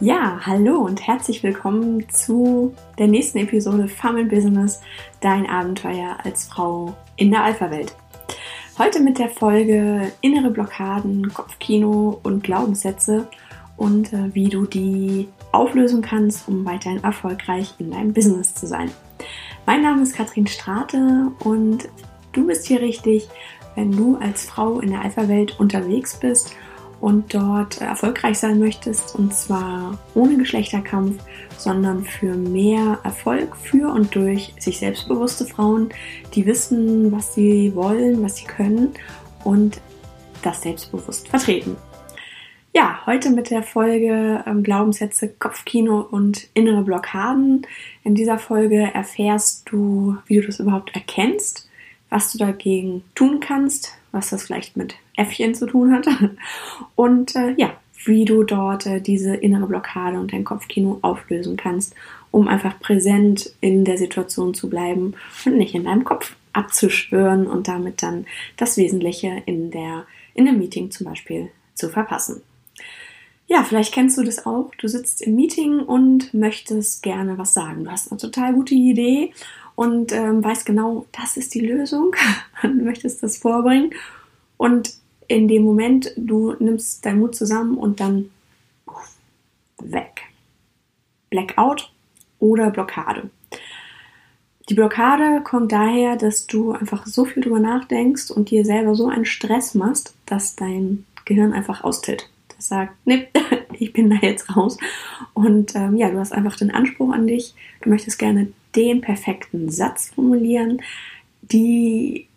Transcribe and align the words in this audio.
Ja, 0.00 0.38
hallo 0.46 0.76
und 0.76 1.04
herzlich 1.04 1.42
willkommen 1.42 2.08
zu 2.08 2.72
der 2.98 3.08
nächsten 3.08 3.38
Episode 3.38 3.88
Farm 3.88 4.16
in 4.16 4.28
Business, 4.28 4.80
dein 5.20 5.50
Abenteuer 5.50 6.16
als 6.22 6.44
Frau 6.44 6.94
in 7.16 7.32
der 7.32 7.42
Alpha-Welt. 7.42 7.96
Heute 8.78 9.00
mit 9.00 9.18
der 9.18 9.28
Folge 9.28 10.12
innere 10.20 10.50
Blockaden, 10.50 11.34
Kopfkino 11.34 12.20
und 12.22 12.44
Glaubenssätze 12.44 13.26
und 13.76 14.12
äh, 14.12 14.32
wie 14.36 14.48
du 14.48 14.66
die 14.66 15.26
auflösen 15.50 16.00
kannst, 16.00 16.46
um 16.46 16.64
weiterhin 16.64 17.02
erfolgreich 17.02 17.74
in 17.80 17.90
deinem 17.90 18.12
Business 18.12 18.54
zu 18.54 18.68
sein. 18.68 18.92
Mein 19.66 19.82
Name 19.82 20.04
ist 20.04 20.14
Katrin 20.14 20.46
Strate 20.46 21.32
und 21.42 21.88
du 22.30 22.46
bist 22.46 22.68
hier 22.68 22.80
richtig, 22.80 23.28
wenn 23.74 23.90
du 23.90 24.16
als 24.18 24.44
Frau 24.44 24.78
in 24.78 24.90
der 24.90 25.02
Alpha-Welt 25.02 25.58
unterwegs 25.58 26.20
bist 26.20 26.54
und 27.00 27.34
dort 27.34 27.80
erfolgreich 27.80 28.38
sein 28.38 28.58
möchtest 28.58 29.14
und 29.14 29.34
zwar 29.34 29.98
ohne 30.14 30.36
Geschlechterkampf, 30.36 31.22
sondern 31.56 32.04
für 32.04 32.34
mehr 32.34 32.98
Erfolg 33.04 33.56
für 33.56 33.92
und 33.92 34.14
durch 34.14 34.54
sich 34.58 34.78
selbstbewusste 34.78 35.44
Frauen, 35.44 35.90
die 36.34 36.46
wissen, 36.46 37.12
was 37.12 37.34
sie 37.34 37.74
wollen, 37.74 38.22
was 38.22 38.36
sie 38.36 38.46
können 38.46 38.94
und 39.44 39.80
das 40.42 40.62
selbstbewusst 40.62 41.28
vertreten. 41.28 41.76
Ja, 42.74 43.00
heute 43.06 43.30
mit 43.30 43.50
der 43.50 43.62
Folge 43.62 44.44
ähm, 44.46 44.62
Glaubenssätze, 44.62 45.28
Kopfkino 45.28 46.00
und 46.00 46.48
innere 46.54 46.82
Blockaden. 46.82 47.66
In 48.04 48.14
dieser 48.14 48.38
Folge 48.38 48.90
erfährst 48.94 49.68
du, 49.70 50.18
wie 50.26 50.36
du 50.36 50.46
das 50.46 50.60
überhaupt 50.60 50.94
erkennst, 50.94 51.68
was 52.10 52.32
du 52.32 52.38
dagegen 52.38 53.02
tun 53.14 53.40
kannst, 53.40 53.94
was 54.12 54.30
das 54.30 54.44
vielleicht 54.44 54.76
mit 54.76 54.94
Äffchen 55.18 55.54
zu 55.54 55.66
tun 55.66 55.92
hat 55.92 56.06
und 56.94 57.34
äh, 57.36 57.54
ja, 57.56 57.72
wie 58.04 58.24
du 58.24 58.44
dort 58.44 58.86
äh, 58.86 59.00
diese 59.00 59.34
innere 59.34 59.66
Blockade 59.66 60.18
und 60.18 60.32
dein 60.32 60.44
Kopfkino 60.44 60.98
auflösen 61.02 61.56
kannst, 61.56 61.94
um 62.30 62.48
einfach 62.48 62.78
präsent 62.78 63.52
in 63.60 63.84
der 63.84 63.98
Situation 63.98 64.54
zu 64.54 64.70
bleiben 64.70 65.14
und 65.44 65.56
nicht 65.56 65.74
in 65.74 65.84
deinem 65.84 66.04
Kopf 66.04 66.36
abzuschwören 66.52 67.46
und 67.46 67.68
damit 67.68 68.02
dann 68.02 68.26
das 68.56 68.76
Wesentliche 68.76 69.42
in 69.46 69.70
der 69.70 70.06
in 70.34 70.46
dem 70.46 70.58
Meeting 70.58 70.90
zum 70.90 71.06
Beispiel 71.06 71.50
zu 71.74 71.88
verpassen. 71.88 72.42
Ja, 73.48 73.64
vielleicht 73.64 73.94
kennst 73.94 74.18
du 74.18 74.22
das 74.22 74.44
auch. 74.44 74.70
Du 74.76 74.88
sitzt 74.88 75.22
im 75.22 75.34
Meeting 75.34 75.80
und 75.80 76.32
möchtest 76.34 77.02
gerne 77.02 77.38
was 77.38 77.54
sagen. 77.54 77.84
Du 77.84 77.90
hast 77.90 78.12
eine 78.12 78.20
total 78.20 78.52
gute 78.52 78.74
Idee 78.74 79.32
und 79.74 80.12
ähm, 80.12 80.44
weißt 80.44 80.66
genau, 80.66 81.06
das 81.12 81.36
ist 81.36 81.54
die 81.54 81.66
Lösung 81.66 82.14
und 82.62 82.84
möchtest 82.84 83.22
das 83.22 83.38
vorbringen. 83.38 83.94
Und 84.58 84.97
in 85.28 85.46
dem 85.46 85.62
Moment, 85.62 86.12
du 86.16 86.54
nimmst 86.58 87.04
deinen 87.04 87.20
Mut 87.20 87.34
zusammen 87.34 87.76
und 87.76 88.00
dann 88.00 88.30
weg. 89.78 90.22
Blackout 91.30 91.92
oder 92.38 92.70
Blockade. 92.70 93.30
Die 94.68 94.74
Blockade 94.74 95.42
kommt 95.44 95.72
daher, 95.72 96.16
dass 96.16 96.46
du 96.46 96.72
einfach 96.72 97.06
so 97.06 97.24
viel 97.24 97.42
drüber 97.42 97.60
nachdenkst 97.60 98.30
und 98.30 98.50
dir 98.50 98.64
selber 98.64 98.94
so 98.94 99.08
einen 99.08 99.24
Stress 99.24 99.74
machst, 99.74 100.14
dass 100.26 100.56
dein 100.56 101.06
Gehirn 101.24 101.52
einfach 101.52 101.84
austilt. 101.84 102.28
Das 102.56 102.68
sagt, 102.68 102.94
nee, 103.04 103.28
ich 103.78 103.92
bin 103.92 104.10
da 104.10 104.16
jetzt 104.16 104.54
raus. 104.56 104.78
Und 105.34 105.74
ähm, 105.74 105.96
ja, 105.96 106.10
du 106.10 106.18
hast 106.18 106.32
einfach 106.32 106.56
den 106.56 106.70
Anspruch 106.70 107.12
an 107.12 107.26
dich. 107.26 107.54
Du 107.82 107.90
möchtest 107.90 108.18
gerne 108.18 108.52
den 108.74 109.00
perfekten 109.00 109.70
Satz 109.70 110.10
formulieren, 110.14 110.82
die 111.42 112.27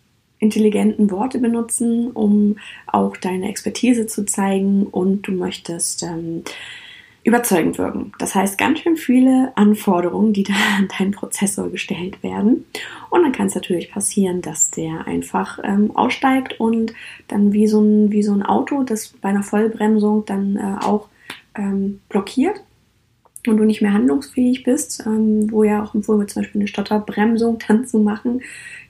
intelligenten 0.42 1.10
Worte 1.10 1.38
benutzen, 1.38 2.10
um 2.10 2.56
auch 2.86 3.16
deine 3.16 3.48
Expertise 3.48 4.06
zu 4.06 4.26
zeigen 4.26 4.86
und 4.86 5.22
du 5.22 5.32
möchtest 5.32 6.02
ähm, 6.02 6.42
überzeugend 7.24 7.78
wirken. 7.78 8.12
Das 8.18 8.34
heißt, 8.34 8.58
ganz 8.58 8.80
schön 8.80 8.96
viele 8.96 9.52
Anforderungen, 9.54 10.32
die 10.32 10.42
da 10.42 10.54
an 10.78 10.88
deinen 10.98 11.12
Prozessor 11.12 11.70
gestellt 11.70 12.22
werden. 12.24 12.64
Und 13.10 13.22
dann 13.22 13.32
kann 13.32 13.46
es 13.46 13.54
natürlich 13.54 13.92
passieren, 13.92 14.42
dass 14.42 14.70
der 14.70 15.06
einfach 15.06 15.60
ähm, 15.62 15.92
aussteigt 15.94 16.58
und 16.58 16.92
dann 17.28 17.52
wie 17.52 17.68
so, 17.68 17.80
ein, 17.80 18.10
wie 18.10 18.24
so 18.24 18.32
ein 18.32 18.42
Auto, 18.42 18.82
das 18.82 19.08
bei 19.08 19.28
einer 19.28 19.44
Vollbremsung 19.44 20.24
dann 20.26 20.56
äh, 20.56 20.84
auch 20.84 21.08
ähm, 21.54 22.00
blockiert 22.08 22.62
und 23.46 23.56
du 23.56 23.64
nicht 23.64 23.82
mehr 23.82 23.92
handlungsfähig 23.92 24.62
bist, 24.62 25.02
ähm, 25.06 25.50
wo 25.50 25.64
ja 25.64 25.82
auch 25.82 25.94
empfohlen 25.94 26.20
wird, 26.20 26.30
zum 26.30 26.42
Beispiel 26.42 26.60
eine 26.60 26.68
Stotterbremsung 26.68 27.58
dann 27.66 27.86
zu 27.86 27.98
machen, 27.98 28.42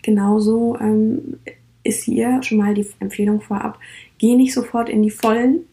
genauso 0.02 0.76
ähm, 0.80 1.38
ist 1.84 2.04
hier 2.04 2.42
schon 2.42 2.58
mal 2.58 2.74
die 2.74 2.86
Empfehlung 3.00 3.40
vorab, 3.40 3.78
geh 4.18 4.36
nicht 4.36 4.54
sofort 4.54 4.88
in 4.88 5.02
die 5.02 5.10
Vollen 5.10 5.66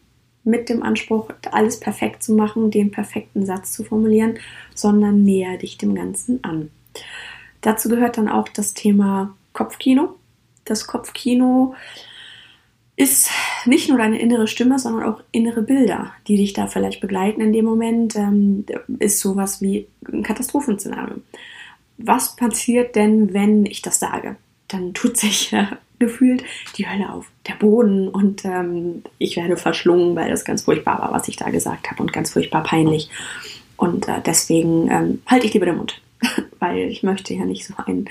mit 0.44 0.68
dem 0.68 0.82
Anspruch, 0.82 1.30
alles 1.52 1.78
perfekt 1.78 2.22
zu 2.22 2.34
machen, 2.34 2.70
den 2.70 2.90
perfekten 2.90 3.44
Satz 3.44 3.72
zu 3.72 3.84
formulieren, 3.84 4.38
sondern 4.74 5.22
näher 5.22 5.58
dich 5.58 5.76
dem 5.76 5.94
Ganzen 5.94 6.42
an. 6.42 6.70
Dazu 7.60 7.88
gehört 7.88 8.16
dann 8.16 8.28
auch 8.28 8.48
das 8.48 8.72
Thema 8.72 9.36
Kopfkino. 9.52 10.14
Das 10.64 10.86
Kopfkino 10.86 11.74
ist 13.00 13.30
nicht 13.64 13.88
nur 13.88 13.96
deine 13.96 14.20
innere 14.20 14.46
Stimme, 14.46 14.78
sondern 14.78 15.10
auch 15.10 15.22
innere 15.32 15.62
Bilder, 15.62 16.12
die 16.28 16.36
dich 16.36 16.52
da 16.52 16.66
vielleicht 16.66 17.00
begleiten 17.00 17.40
in 17.40 17.50
dem 17.50 17.64
Moment, 17.64 18.14
ähm, 18.14 18.66
ist 18.98 19.20
sowas 19.20 19.62
wie 19.62 19.88
ein 20.06 20.22
Katastrophenszenario. 20.22 21.14
Was 21.96 22.36
passiert 22.36 22.96
denn, 22.96 23.32
wenn 23.32 23.64
ich 23.64 23.80
das 23.80 24.00
sage? 24.00 24.36
Dann 24.68 24.92
tut 24.92 25.16
sich 25.16 25.50
äh, 25.54 25.64
gefühlt 25.98 26.44
die 26.76 26.86
Hölle 26.86 27.10
auf, 27.10 27.30
der 27.48 27.54
Boden 27.54 28.08
und 28.08 28.44
ähm, 28.44 29.02
ich 29.16 29.36
werde 29.36 29.56
verschlungen, 29.56 30.14
weil 30.14 30.28
das 30.28 30.44
ganz 30.44 30.62
furchtbar 30.62 31.00
war, 31.00 31.10
was 31.10 31.26
ich 31.26 31.36
da 31.36 31.48
gesagt 31.48 31.90
habe 31.90 32.02
und 32.02 32.12
ganz 32.12 32.30
furchtbar 32.30 32.64
peinlich. 32.64 33.08
Und 33.78 34.08
äh, 34.08 34.20
deswegen 34.26 34.90
ähm, 34.90 35.22
halte 35.24 35.46
ich 35.46 35.54
lieber 35.54 35.64
den 35.64 35.78
Mund, 35.78 36.02
weil 36.58 36.90
ich 36.90 37.02
möchte 37.02 37.32
ja 37.32 37.46
nicht 37.46 37.66
so 37.66 37.72
ein, 37.86 38.10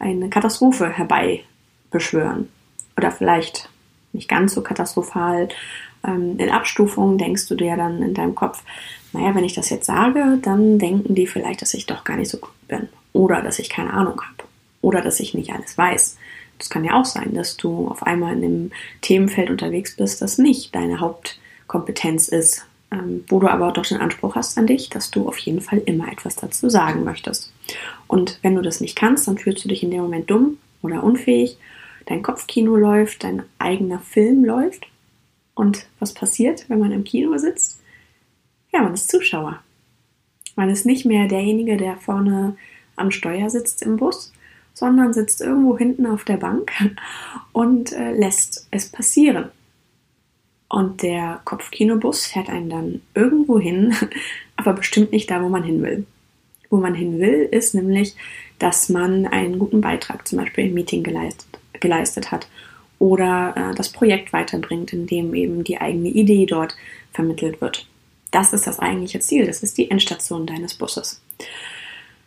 eine 0.00 0.28
Katastrophe 0.28 0.88
herbeibeschwören. 0.88 2.48
Oder 2.96 3.12
vielleicht 3.12 3.68
nicht 4.14 4.28
ganz 4.28 4.54
so 4.54 4.62
katastrophal. 4.62 5.48
Ähm, 6.06 6.38
in 6.38 6.50
Abstufungen 6.50 7.18
denkst 7.18 7.48
du 7.48 7.54
dir 7.54 7.76
dann 7.76 8.02
in 8.02 8.14
deinem 8.14 8.34
Kopf, 8.34 8.62
naja, 9.12 9.34
wenn 9.34 9.44
ich 9.44 9.54
das 9.54 9.70
jetzt 9.70 9.86
sage, 9.86 10.38
dann 10.42 10.78
denken 10.78 11.14
die 11.14 11.26
vielleicht, 11.26 11.62
dass 11.62 11.74
ich 11.74 11.86
doch 11.86 12.04
gar 12.04 12.16
nicht 12.16 12.30
so 12.30 12.38
gut 12.38 12.68
bin. 12.68 12.88
Oder 13.12 13.42
dass 13.42 13.58
ich 13.58 13.70
keine 13.70 13.92
Ahnung 13.92 14.20
habe. 14.20 14.48
Oder 14.80 15.00
dass 15.00 15.20
ich 15.20 15.34
nicht 15.34 15.52
alles 15.52 15.78
weiß. 15.78 16.16
Das 16.58 16.70
kann 16.70 16.84
ja 16.84 16.94
auch 16.94 17.04
sein, 17.04 17.34
dass 17.34 17.56
du 17.56 17.88
auf 17.88 18.02
einmal 18.02 18.32
in 18.32 18.44
einem 18.44 18.72
Themenfeld 19.02 19.50
unterwegs 19.50 19.96
bist, 19.96 20.22
das 20.22 20.38
nicht 20.38 20.74
deine 20.74 21.00
Hauptkompetenz 21.00 22.28
ist, 22.28 22.66
ähm, 22.90 23.24
wo 23.28 23.40
du 23.40 23.48
aber 23.48 23.72
doch 23.72 23.86
den 23.86 24.00
Anspruch 24.00 24.36
hast 24.36 24.56
an 24.58 24.66
dich, 24.66 24.88
dass 24.88 25.10
du 25.10 25.28
auf 25.28 25.38
jeden 25.38 25.60
Fall 25.60 25.78
immer 25.78 26.10
etwas 26.10 26.36
dazu 26.36 26.68
sagen 26.68 27.04
möchtest. 27.04 27.52
Und 28.06 28.38
wenn 28.42 28.54
du 28.54 28.62
das 28.62 28.80
nicht 28.80 28.96
kannst, 28.96 29.26
dann 29.26 29.38
fühlst 29.38 29.64
du 29.64 29.68
dich 29.68 29.82
in 29.82 29.90
dem 29.90 30.02
Moment 30.02 30.30
dumm 30.30 30.58
oder 30.82 31.02
unfähig 31.02 31.56
dein 32.06 32.22
Kopfkino 32.22 32.76
läuft, 32.76 33.24
dein 33.24 33.42
eigener 33.58 34.00
Film 34.00 34.44
läuft. 34.44 34.86
Und 35.54 35.86
was 36.00 36.12
passiert, 36.12 36.68
wenn 36.68 36.80
man 36.80 36.92
im 36.92 37.04
Kino 37.04 37.36
sitzt? 37.38 37.80
Ja, 38.72 38.82
man 38.82 38.94
ist 38.94 39.10
Zuschauer. 39.10 39.60
Man 40.56 40.70
ist 40.70 40.86
nicht 40.86 41.04
mehr 41.04 41.28
derjenige, 41.28 41.76
der 41.76 41.96
vorne 41.96 42.56
am 42.96 43.10
Steuer 43.10 43.50
sitzt 43.50 43.82
im 43.82 43.96
Bus, 43.96 44.32
sondern 44.72 45.12
sitzt 45.12 45.40
irgendwo 45.40 45.78
hinten 45.78 46.06
auf 46.06 46.24
der 46.24 46.36
Bank 46.36 46.72
und 47.52 47.92
äh, 47.92 48.12
lässt 48.12 48.66
es 48.70 48.88
passieren. 48.88 49.50
Und 50.68 51.02
der 51.02 51.40
Kopfkinobus 51.44 52.26
fährt 52.26 52.48
einen 52.48 52.70
dann 52.70 53.02
irgendwo 53.14 53.60
hin, 53.60 53.94
aber 54.56 54.72
bestimmt 54.72 55.12
nicht 55.12 55.30
da, 55.30 55.42
wo 55.42 55.48
man 55.48 55.62
hin 55.62 55.82
will. 55.82 56.06
Wo 56.70 56.78
man 56.78 56.94
hin 56.94 57.20
will, 57.20 57.48
ist 57.50 57.74
nämlich, 57.74 58.16
dass 58.58 58.88
man 58.88 59.26
einen 59.26 59.60
guten 59.60 59.80
Beitrag 59.80 60.26
zum 60.26 60.38
Beispiel 60.38 60.66
im 60.66 60.74
Meeting 60.74 61.04
geleistet 61.04 61.53
geleistet 61.84 62.32
hat 62.32 62.48
oder 62.98 63.54
äh, 63.56 63.74
das 63.74 63.90
Projekt 63.90 64.32
weiterbringt, 64.32 64.92
indem 64.92 65.34
eben 65.34 65.62
die 65.62 65.78
eigene 65.80 66.08
Idee 66.08 66.46
dort 66.46 66.74
vermittelt 67.12 67.60
wird. 67.60 67.86
Das 68.30 68.52
ist 68.52 68.66
das 68.66 68.80
eigentliche 68.80 69.20
Ziel, 69.20 69.46
das 69.46 69.62
ist 69.62 69.78
die 69.78 69.90
Endstation 69.90 70.46
deines 70.46 70.74
Busses. 70.74 71.20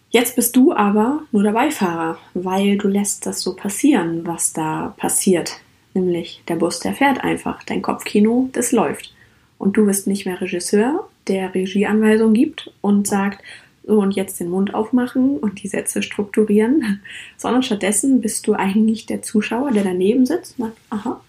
Jetzt 0.10 0.36
bist 0.38 0.56
du 0.56 0.72
aber 0.72 1.24
nur 1.32 1.44
der 1.44 1.52
Beifahrer, 1.52 2.18
weil 2.34 2.78
du 2.78 2.88
lässt 2.88 3.26
das 3.26 3.42
so 3.42 3.56
passieren, 3.56 4.26
was 4.26 4.54
da 4.54 4.94
passiert. 4.98 5.60
Nämlich 5.94 6.42
der 6.48 6.56
Bus, 6.56 6.80
der 6.80 6.94
fährt 6.94 7.24
einfach, 7.24 7.64
dein 7.64 7.82
Kopfkino, 7.82 8.50
das 8.54 8.72
läuft. 8.72 9.14
Und 9.58 9.76
du 9.76 9.86
bist 9.86 10.08
nicht 10.08 10.26
mehr 10.26 10.40
Regisseur, 10.40 11.10
der 11.28 11.54
Regieanweisung 11.54 12.34
gibt 12.34 12.72
und 12.82 13.08
sagt, 13.08 13.44
so 13.88 14.00
und 14.02 14.16
jetzt 14.16 14.40
den 14.40 14.50
Mund 14.50 14.76
aufmachen 14.76 15.38
und 15.40 15.64
die 15.64 15.68
Sätze 15.68 16.04
strukturieren, 16.04 17.02
sondern 17.38 17.64
stattdessen 17.64 18.22
bist 18.22 18.46
du 18.46 18.54
eigentlich 18.54 19.06
der 19.06 19.22
Zuschauer, 19.22 19.72
der 19.72 19.84
daneben 19.84 20.26
sitzt 20.26 20.60
und 20.60 20.66
sagt, 20.66 20.78
aha, 20.90 21.22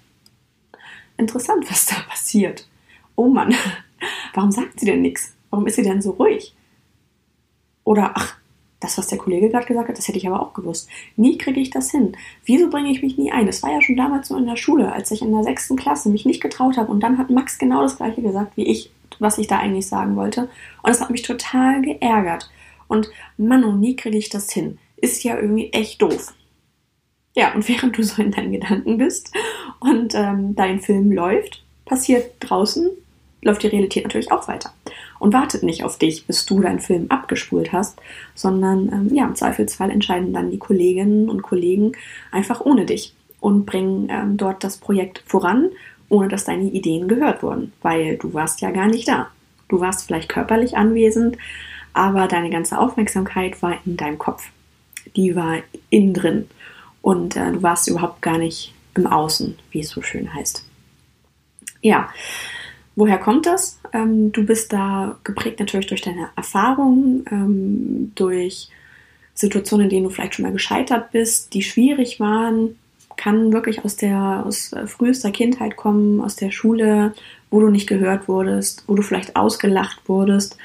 interessant, 1.17 1.71
was 1.71 1.87
da 1.87 1.95
passiert. 2.09 2.69
Oh 3.17 3.29
Mann, 3.29 3.55
warum 4.35 4.51
sagt 4.51 4.81
sie 4.81 4.87
denn 4.87 5.03
nichts? 5.03 5.35
Warum 5.51 5.67
ist 5.67 5.77
sie 5.77 5.83
denn 5.83 6.03
so 6.03 6.11
ruhig? 6.11 6.55
Oder 7.85 8.13
ach, 8.15 8.37
das, 8.81 8.99
was 8.99 9.09
der 9.09 9.19
Kollege 9.19 9.49
gerade 9.49 9.67
gesagt 9.67 9.89
hat, 9.89 9.99
das 9.99 10.07
hätte 10.07 10.19
ich 10.19 10.27
aber 10.27 10.43
auch 10.43 10.53
gewusst. 10.53 10.89
Nie 11.17 11.39
kriege 11.39 11.61
ich 11.61 11.71
das 11.71 11.91
hin. 11.91 12.17
Wieso 12.45 12.71
bringe 12.71 12.91
ich 12.91 13.03
mich 13.03 13.17
nie 13.17 13.33
ein? 13.33 13.47
Das 13.47 13.63
war 13.63 13.73
ja 13.73 13.81
schon 13.81 13.97
damals 13.97 14.29
so 14.29 14.37
in 14.37 14.47
der 14.47 14.57
Schule, 14.57 14.93
als 14.93 15.11
ich 15.11 15.23
in 15.23 15.33
der 15.33 15.43
sechsten 15.43 15.77
Klasse 15.77 16.11
mich 16.11 16.27
nicht 16.27 16.41
getraut 16.41 16.77
habe. 16.77 16.91
Und 16.93 17.01
dann 17.01 17.19
hat 17.19 17.31
Max 17.31 17.59
genau 17.59 17.83
das 17.83 17.97
gleiche 17.97 18.23
gesagt 18.23 18.57
wie 18.57 18.67
ich. 18.67 18.91
Was 19.19 19.39
ich 19.39 19.47
da 19.47 19.59
eigentlich 19.59 19.87
sagen 19.87 20.17
wollte. 20.17 20.49
Und 20.83 20.91
es 20.91 21.01
hat 21.01 21.11
mich 21.11 21.23
total 21.23 21.83
geärgert. 21.83 22.51
Und 22.87 23.09
Mann, 23.37 23.65
und 23.65 23.81
nie 23.81 23.97
kriege 23.97 24.17
ich 24.17 24.31
das 24.31 24.51
hin. 24.51 24.79
Ist 24.97 25.23
ja 25.25 25.37
irgendwie 25.37 25.73
echt 25.73 26.03
doof. 26.03 26.33
Ja, 27.37 27.55
und 27.55 27.69
während 27.69 27.97
du 27.97 28.03
so 28.03 28.21
in 28.21 28.33
deinen 28.33 28.53
Gedanken 28.53 28.99
bist 28.99 29.33
und 29.81 30.15
ähm, 30.15 30.57
dein 30.57 30.81
Film 30.81 31.13
läuft, 31.13 31.63
passiert 31.85 32.33
draußen, 32.41 32.91
läuft 33.43 33.63
die 33.63 33.69
Realität 33.69 34.05
natürlich 34.05 34.33
auch 34.33 34.49
weiter. 34.49 34.73
Und 35.21 35.33
wartet 35.33 35.63
nicht 35.63 35.85
auf 35.85 35.99
dich, 35.99 36.27
bis 36.27 36.47
du 36.47 36.61
deinen 36.61 36.81
Film 36.81 37.07
abgespult 37.11 37.73
hast, 37.73 38.01
sondern 38.35 38.89
ähm, 38.93 39.15
ja, 39.15 39.27
im 39.27 39.35
Zweifelsfall 39.35 39.91
entscheiden 39.91 40.33
dann 40.33 40.51
die 40.51 40.59
Kolleginnen 40.59 41.29
und 41.29 41.43
Kollegen 41.43 41.93
einfach 42.31 42.61
ohne 42.61 42.87
dich 42.87 43.15
und 43.41 43.67
bringen 43.67 44.09
ähm, 44.11 44.37
dort 44.37 44.65
das 44.65 44.79
Projekt 44.79 45.23
voran, 45.27 45.71
ohne 46.09 46.29
dass 46.29 46.45
deine 46.45 46.65
Ideen 46.65 47.09
gehört 47.09 47.43
wurden, 47.43 47.73
weil 47.83 48.17
du 48.17 48.33
warst 48.35 48.61
ja 48.61 48.71
gar 48.71 48.87
nicht 48.87 49.09
da. 49.09 49.29
Du 49.69 49.81
warst 49.81 50.07
vielleicht 50.07 50.29
körperlich 50.29 50.77
anwesend, 50.77 51.37
aber 51.93 52.27
deine 52.29 52.51
ganze 52.51 52.79
Aufmerksamkeit 52.79 53.63
war 53.63 53.75
in 53.85 53.97
deinem 53.97 54.19
Kopf. 54.19 54.49
Die 55.17 55.37
war 55.37 55.59
innen 55.91 56.15
drin. 56.15 56.49
Und 57.03 57.37
äh, 57.37 57.53
du 57.53 57.63
warst 57.63 57.89
überhaupt 57.89 58.23
gar 58.23 58.39
nicht 58.39 58.75
im 58.95 59.07
Außen, 59.07 59.57
wie 59.71 59.81
es 59.81 59.91
so 59.91 60.03
schön 60.03 60.33
heißt. 60.33 60.65
Ja, 61.81 62.11
woher 62.97 63.19
kommt 63.19 63.47
das? 63.47 63.79
Ähm, 63.93 64.33
du 64.33 64.45
bist 64.45 64.73
da 64.73 65.19
geprägt 65.25 65.61
natürlich 65.61 65.87
durch 65.87 66.01
deine 66.01 66.31
Erfahrungen, 66.37 67.25
ähm, 67.31 68.13
durch 68.15 68.69
Situationen, 69.35 69.85
in 69.85 69.91
denen 69.91 70.05
du 70.05 70.11
vielleicht 70.11 70.35
schon 70.35 70.45
mal 70.45 70.53
gescheitert 70.53 71.13
bist, 71.13 71.55
die 71.55 71.63
schwierig 71.63 72.19
waren, 72.19 72.77
kann 73.19 73.53
wirklich 73.53 73.85
aus 73.85 73.97
der 73.97 74.45
aus 74.47 74.71
frühester 74.87 75.31
Kindheit 75.31 75.77
kommen, 75.77 76.23
aus 76.23 76.37
der 76.37 76.51
Schule, 76.51 77.13
wo 77.51 77.61
du 77.61 77.69
nicht 77.69 77.87
gehört 77.87 78.29
wurdest, 78.29 78.85
wo 78.87 78.95
du 78.95 79.03
vielleicht 79.03 79.37
ausgelacht 79.37 80.09
wurdest, 80.09 80.57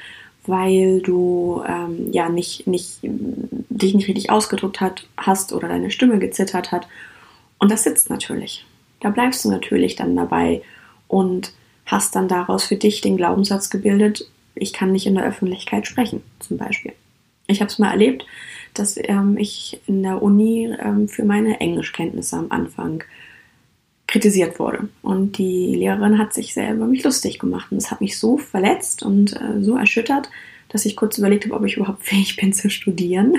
weil 0.46 1.00
du 1.00 1.62
ähm, 1.66 2.10
ja 2.12 2.28
nicht, 2.30 2.66
nicht, 2.66 3.00
dich 3.02 3.94
nicht 3.94 4.08
richtig 4.08 4.30
ausgedrückt 4.30 4.80
hat, 4.80 5.06
hast 5.16 5.52
oder 5.52 5.68
deine 5.68 5.90
Stimme 5.90 6.18
gezittert 6.18 6.72
hat. 6.72 6.86
Und 7.58 7.70
das 7.70 7.84
sitzt 7.84 8.08
natürlich. 8.08 8.64
Da 9.00 9.10
bleibst 9.10 9.44
du 9.44 9.50
natürlich 9.50 9.96
dann 9.96 10.16
dabei 10.16 10.62
und 11.08 11.52
hast 11.86 12.14
dann 12.16 12.28
daraus 12.28 12.64
für 12.64 12.76
dich 12.76 13.00
den 13.00 13.16
Glaubenssatz 13.16 13.68
gebildet, 13.68 14.26
ich 14.54 14.72
kann 14.72 14.92
nicht 14.92 15.06
in 15.06 15.16
der 15.16 15.24
Öffentlichkeit 15.24 15.86
sprechen, 15.86 16.22
zum 16.38 16.56
Beispiel. 16.56 16.92
Ich 17.48 17.60
habe 17.60 17.70
es 17.70 17.78
mal 17.78 17.90
erlebt, 17.90 18.24
dass 18.74 18.96
ähm, 18.96 19.36
ich 19.38 19.80
in 19.86 20.02
der 20.02 20.22
Uni 20.22 20.74
ähm, 20.78 21.08
für 21.08 21.24
meine 21.24 21.60
Englischkenntnisse 21.60 22.36
am 22.36 22.46
Anfang 22.50 23.04
kritisiert 24.06 24.58
wurde. 24.58 24.88
Und 25.02 25.38
die 25.38 25.74
Lehrerin 25.74 26.18
hat 26.18 26.34
sich 26.34 26.54
sehr 26.54 26.74
über 26.74 26.86
mich 26.86 27.02
lustig 27.04 27.38
gemacht. 27.38 27.70
Und 27.70 27.82
das 27.82 27.90
hat 27.90 28.00
mich 28.00 28.18
so 28.18 28.36
verletzt 28.36 29.02
und 29.02 29.34
äh, 29.34 29.62
so 29.62 29.76
erschüttert, 29.76 30.28
dass 30.68 30.84
ich 30.84 30.96
kurz 30.96 31.18
überlegt 31.18 31.44
habe, 31.44 31.54
ob 31.54 31.64
ich 31.64 31.76
überhaupt 31.76 32.04
fähig 32.06 32.36
bin 32.36 32.52
zu 32.52 32.68
studieren. 32.68 33.36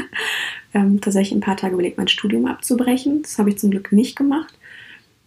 Ähm, 0.74 1.00
tatsächlich 1.02 1.38
ein 1.38 1.42
paar 1.42 1.58
Tage 1.58 1.74
überlegt, 1.74 1.98
mein 1.98 2.08
Studium 2.08 2.46
abzubrechen. 2.48 3.22
Das 3.22 3.38
habe 3.38 3.50
ich 3.50 3.58
zum 3.58 3.72
Glück 3.72 3.92
nicht 3.92 4.16
gemacht. 4.16 4.54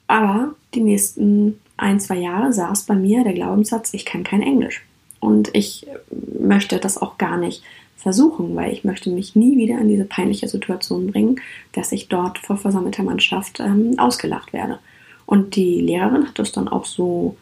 Aber 0.06 0.54
die 0.74 0.80
nächsten 0.80 1.60
ein, 1.76 2.00
zwei 2.00 2.16
Jahre 2.16 2.52
saß 2.52 2.84
bei 2.84 2.94
mir 2.94 3.24
der 3.24 3.34
Glaubenssatz, 3.34 3.94
ich 3.94 4.04
kann 4.04 4.24
kein 4.24 4.42
Englisch. 4.42 4.84
Und 5.20 5.50
ich 5.52 5.86
möchte 6.38 6.78
das 6.78 6.98
auch 6.98 7.18
gar 7.18 7.36
nicht 7.36 7.62
versuchen, 7.98 8.54
weil 8.56 8.72
ich 8.72 8.84
möchte 8.84 9.10
mich 9.10 9.36
nie 9.36 9.58
wieder 9.58 9.78
in 9.78 9.88
diese 9.88 10.04
peinliche 10.04 10.48
Situation 10.48 11.08
bringen, 11.08 11.40
dass 11.72 11.92
ich 11.92 12.08
dort 12.08 12.38
vor 12.38 12.56
versammelter 12.56 13.02
Mannschaft 13.02 13.60
ähm, 13.60 13.98
ausgelacht 13.98 14.52
werde. 14.52 14.78
Und 15.26 15.56
die 15.56 15.80
Lehrerin 15.80 16.26
hat 16.26 16.38
das 16.38 16.52
dann 16.52 16.68
auch 16.68 16.86
so 16.86 17.36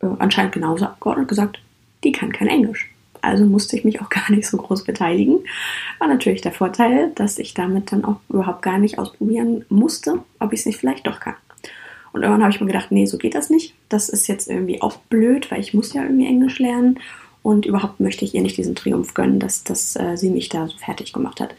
äh, 0.00 0.06
anscheinend 0.18 0.52
genauso 0.52 0.86
abgeordnet 0.86 1.28
gesagt, 1.28 1.60
die 2.02 2.12
kann 2.12 2.32
kein 2.32 2.48
Englisch. 2.48 2.90
Also 3.22 3.44
musste 3.44 3.76
ich 3.76 3.84
mich 3.84 4.00
auch 4.00 4.08
gar 4.10 4.30
nicht 4.30 4.48
so 4.48 4.56
groß 4.56 4.84
beteiligen. 4.84 5.40
War 5.98 6.08
natürlich 6.08 6.40
der 6.40 6.52
Vorteil, 6.52 7.12
dass 7.14 7.38
ich 7.38 7.54
damit 7.54 7.92
dann 7.92 8.04
auch 8.04 8.16
überhaupt 8.30 8.62
gar 8.62 8.78
nicht 8.78 8.98
ausprobieren 8.98 9.66
musste, 9.68 10.20
ob 10.38 10.52
ich 10.52 10.60
es 10.60 10.66
nicht 10.66 10.78
vielleicht 10.78 11.06
doch 11.06 11.20
kann. 11.20 11.36
Und 12.12 12.22
irgendwann 12.22 12.42
habe 12.42 12.52
ich 12.52 12.60
mir 12.60 12.66
gedacht, 12.66 12.90
nee, 12.90 13.06
so 13.06 13.18
geht 13.18 13.34
das 13.34 13.50
nicht. 13.50 13.74
Das 13.88 14.08
ist 14.08 14.26
jetzt 14.26 14.48
irgendwie 14.48 14.82
auch 14.82 14.96
blöd, 14.96 15.50
weil 15.50 15.60
ich 15.60 15.74
muss 15.74 15.92
ja 15.92 16.02
irgendwie 16.02 16.26
Englisch 16.26 16.58
lernen. 16.58 16.98
Und 17.42 17.64
überhaupt 17.64 18.00
möchte 18.00 18.24
ich 18.24 18.34
ihr 18.34 18.42
nicht 18.42 18.56
diesen 18.56 18.74
Triumph 18.74 19.14
gönnen, 19.14 19.38
dass, 19.40 19.64
dass 19.64 19.96
äh, 19.96 20.16
sie 20.16 20.30
mich 20.30 20.48
da 20.48 20.68
so 20.68 20.76
fertig 20.76 21.12
gemacht 21.12 21.40
hat. 21.40 21.54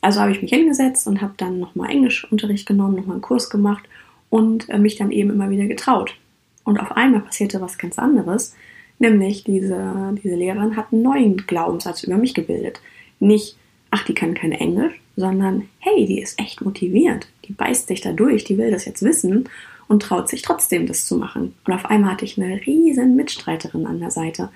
Also 0.00 0.20
habe 0.20 0.32
ich 0.32 0.42
mich 0.42 0.50
hingesetzt 0.50 1.06
und 1.06 1.20
habe 1.20 1.34
dann 1.36 1.58
nochmal 1.58 1.90
Englischunterricht 1.90 2.66
genommen, 2.66 2.96
nochmal 2.96 3.14
einen 3.14 3.22
Kurs 3.22 3.50
gemacht 3.50 3.84
und 4.28 4.68
äh, 4.68 4.78
mich 4.78 4.96
dann 4.96 5.12
eben 5.12 5.30
immer 5.30 5.50
wieder 5.50 5.66
getraut. 5.66 6.16
Und 6.64 6.80
auf 6.80 6.92
einmal 6.92 7.20
passierte 7.20 7.60
was 7.60 7.78
ganz 7.78 7.98
anderes, 7.98 8.54
nämlich 8.98 9.44
diese, 9.44 10.14
diese 10.22 10.36
Lehrerin 10.36 10.76
hat 10.76 10.92
einen 10.92 11.02
neuen 11.02 11.36
Glaubenssatz 11.46 12.02
über 12.04 12.16
mich 12.16 12.34
gebildet. 12.34 12.80
Nicht, 13.18 13.56
ach, 13.90 14.04
die 14.04 14.14
kann 14.14 14.34
kein 14.34 14.52
Englisch, 14.52 15.00
sondern, 15.16 15.68
hey, 15.78 16.06
die 16.06 16.20
ist 16.20 16.38
echt 16.40 16.62
motiviert, 16.62 17.28
die 17.46 17.52
beißt 17.52 17.88
sich 17.88 18.00
da 18.00 18.12
durch, 18.12 18.44
die 18.44 18.58
will 18.58 18.70
das 18.70 18.84
jetzt 18.84 19.02
wissen 19.02 19.48
und 19.88 20.02
traut 20.02 20.28
sich 20.28 20.42
trotzdem, 20.42 20.86
das 20.86 21.06
zu 21.06 21.16
machen. 21.16 21.54
Und 21.66 21.72
auf 21.74 21.86
einmal 21.86 22.12
hatte 22.12 22.24
ich 22.24 22.40
eine 22.40 22.64
riesen 22.64 23.16
Mitstreiterin 23.16 23.86
an 23.86 24.00
der 24.00 24.10
Seite. 24.10 24.50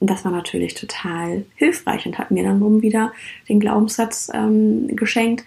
Und 0.00 0.08
das 0.08 0.24
war 0.24 0.32
natürlich 0.32 0.74
total 0.74 1.44
hilfreich 1.56 2.06
und 2.06 2.18
hat 2.18 2.30
mir 2.30 2.42
dann 2.42 2.62
rum 2.62 2.82
wieder 2.82 3.12
den 3.48 3.60
Glaubenssatz 3.60 4.30
ähm, 4.34 4.88
geschenkt, 4.96 5.44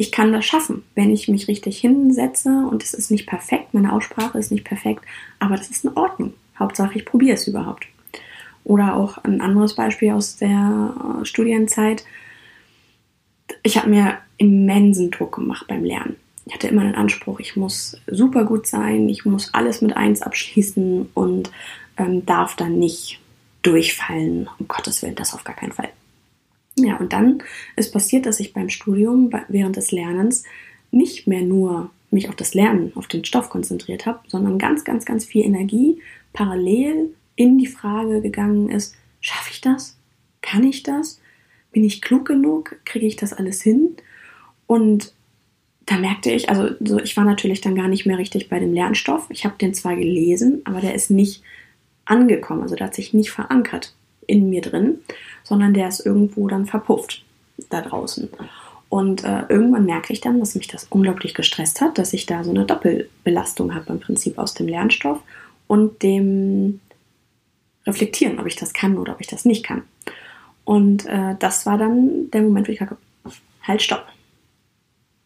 ich 0.00 0.12
kann 0.12 0.32
das 0.32 0.46
schaffen, 0.46 0.84
wenn 0.94 1.10
ich 1.10 1.26
mich 1.26 1.48
richtig 1.48 1.80
hinsetze 1.80 2.50
und 2.70 2.84
es 2.84 2.94
ist 2.94 3.10
nicht 3.10 3.26
perfekt, 3.26 3.74
meine 3.74 3.92
Aussprache 3.92 4.38
ist 4.38 4.52
nicht 4.52 4.64
perfekt, 4.64 5.04
aber 5.40 5.56
das 5.56 5.70
ist 5.70 5.84
in 5.84 5.96
Ordnung. 5.96 6.34
Hauptsache, 6.56 6.96
ich 6.96 7.04
probiere 7.04 7.34
es 7.34 7.48
überhaupt. 7.48 7.88
Oder 8.62 8.94
auch 8.94 9.18
ein 9.24 9.40
anderes 9.40 9.74
Beispiel 9.74 10.12
aus 10.12 10.36
der 10.36 10.94
äh, 11.20 11.24
Studienzeit. 11.24 12.04
Ich 13.64 13.76
habe 13.76 13.90
mir 13.90 14.18
immensen 14.36 15.10
Druck 15.10 15.34
gemacht 15.34 15.66
beim 15.66 15.82
Lernen. 15.82 16.14
Ich 16.46 16.54
hatte 16.54 16.68
immer 16.68 16.84
den 16.84 16.94
Anspruch, 16.94 17.40
ich 17.40 17.56
muss 17.56 18.00
super 18.06 18.44
gut 18.44 18.68
sein, 18.68 19.08
ich 19.08 19.24
muss 19.24 19.52
alles 19.52 19.82
mit 19.82 19.96
eins 19.96 20.22
abschließen 20.22 21.08
und 21.12 21.50
ähm, 21.96 22.24
darf 22.24 22.54
dann 22.54 22.78
nicht 22.78 23.20
durchfallen. 23.68 24.48
Um 24.58 24.68
Gottes 24.68 25.02
Willen, 25.02 25.14
das 25.14 25.34
auf 25.34 25.44
gar 25.44 25.56
keinen 25.56 25.72
Fall. 25.72 25.90
Ja, 26.76 26.96
und 26.96 27.12
dann 27.12 27.42
ist 27.76 27.92
passiert, 27.92 28.26
dass 28.26 28.40
ich 28.40 28.52
beim 28.52 28.68
Studium 28.68 29.30
während 29.48 29.76
des 29.76 29.90
Lernens 29.90 30.44
nicht 30.90 31.26
mehr 31.26 31.42
nur 31.42 31.90
mich 32.10 32.28
auf 32.28 32.36
das 32.36 32.54
Lernen, 32.54 32.92
auf 32.94 33.06
den 33.06 33.24
Stoff 33.24 33.50
konzentriert 33.50 34.06
habe, 34.06 34.20
sondern 34.28 34.58
ganz, 34.58 34.84
ganz, 34.84 35.04
ganz 35.04 35.24
viel 35.24 35.44
Energie 35.44 36.00
parallel 36.32 37.14
in 37.36 37.58
die 37.58 37.66
Frage 37.66 38.22
gegangen 38.22 38.70
ist, 38.70 38.94
schaffe 39.20 39.50
ich 39.52 39.60
das? 39.60 39.98
Kann 40.40 40.64
ich 40.64 40.82
das? 40.82 41.20
Bin 41.72 41.84
ich 41.84 42.00
klug 42.00 42.26
genug? 42.26 42.76
Kriege 42.84 43.06
ich 43.06 43.16
das 43.16 43.32
alles 43.32 43.60
hin? 43.60 43.96
Und 44.66 45.12
da 45.84 45.98
merkte 45.98 46.30
ich, 46.30 46.48
also 46.48 46.74
so, 46.80 46.98
ich 46.98 47.16
war 47.16 47.24
natürlich 47.24 47.60
dann 47.60 47.74
gar 47.74 47.88
nicht 47.88 48.06
mehr 48.06 48.18
richtig 48.18 48.48
bei 48.48 48.58
dem 48.58 48.72
Lernstoff. 48.72 49.26
Ich 49.30 49.44
habe 49.44 49.56
den 49.58 49.74
zwar 49.74 49.96
gelesen, 49.96 50.62
aber 50.64 50.80
der 50.80 50.94
ist 50.94 51.10
nicht 51.10 51.42
angekommen, 52.08 52.62
also 52.62 52.74
der 52.74 52.88
hat 52.88 52.94
sich 52.94 53.14
nicht 53.14 53.30
verankert 53.30 53.94
in 54.26 54.50
mir 54.50 54.60
drin, 54.60 54.98
sondern 55.44 55.74
der 55.74 55.88
ist 55.88 56.04
irgendwo 56.04 56.48
dann 56.48 56.66
verpufft 56.66 57.24
da 57.70 57.80
draußen. 57.80 58.28
Und 58.88 59.24
äh, 59.24 59.44
irgendwann 59.48 59.84
merke 59.84 60.12
ich 60.12 60.20
dann, 60.20 60.40
dass 60.40 60.54
mich 60.54 60.68
das 60.68 60.86
unglaublich 60.88 61.34
gestresst 61.34 61.80
hat, 61.80 61.98
dass 61.98 62.12
ich 62.12 62.26
da 62.26 62.42
so 62.42 62.50
eine 62.50 62.64
Doppelbelastung 62.64 63.74
habe 63.74 63.92
im 63.92 64.00
Prinzip 64.00 64.38
aus 64.38 64.54
dem 64.54 64.66
Lernstoff 64.66 65.20
und 65.66 66.02
dem 66.02 66.80
Reflektieren, 67.86 68.38
ob 68.38 68.46
ich 68.46 68.56
das 68.56 68.72
kann 68.72 68.98
oder 68.98 69.12
ob 69.12 69.20
ich 69.20 69.26
das 69.26 69.44
nicht 69.44 69.64
kann. 69.64 69.82
Und 70.64 71.06
äh, 71.06 71.34
das 71.38 71.66
war 71.66 71.78
dann 71.78 72.30
der 72.30 72.42
Moment, 72.42 72.68
wo 72.68 72.72
ich 72.72 72.78
gesagt 72.78 72.98
habe, 73.24 73.34
halt, 73.66 73.82
stopp. 73.82 74.06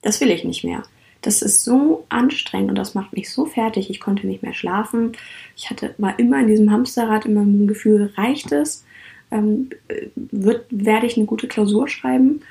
Das 0.02 0.20
will 0.20 0.30
ich 0.30 0.44
nicht 0.44 0.64
mehr. 0.64 0.82
Das 1.22 1.40
ist 1.40 1.64
so 1.64 2.04
anstrengend 2.08 2.70
und 2.70 2.78
das 2.78 2.94
macht 2.94 3.12
mich 3.12 3.30
so 3.30 3.46
fertig. 3.46 3.90
Ich 3.90 4.00
konnte 4.00 4.26
nicht 4.26 4.42
mehr 4.42 4.54
schlafen. 4.54 5.12
Ich 5.56 5.70
hatte 5.70 5.94
mal 5.98 6.14
immer 6.18 6.40
in 6.40 6.48
diesem 6.48 6.70
Hamsterrad 6.70 7.26
immer 7.26 7.40
ein 7.40 7.66
Gefühl, 7.66 8.12
reicht 8.16 8.52
es? 8.52 8.84
ähm, 9.32 9.70
wird, 10.14 10.66
werde 10.70 11.06
ich 11.06 11.16
eine 11.16 11.26
gute 11.26 11.48
Klausur 11.48 11.88
schreiben. 11.88 12.42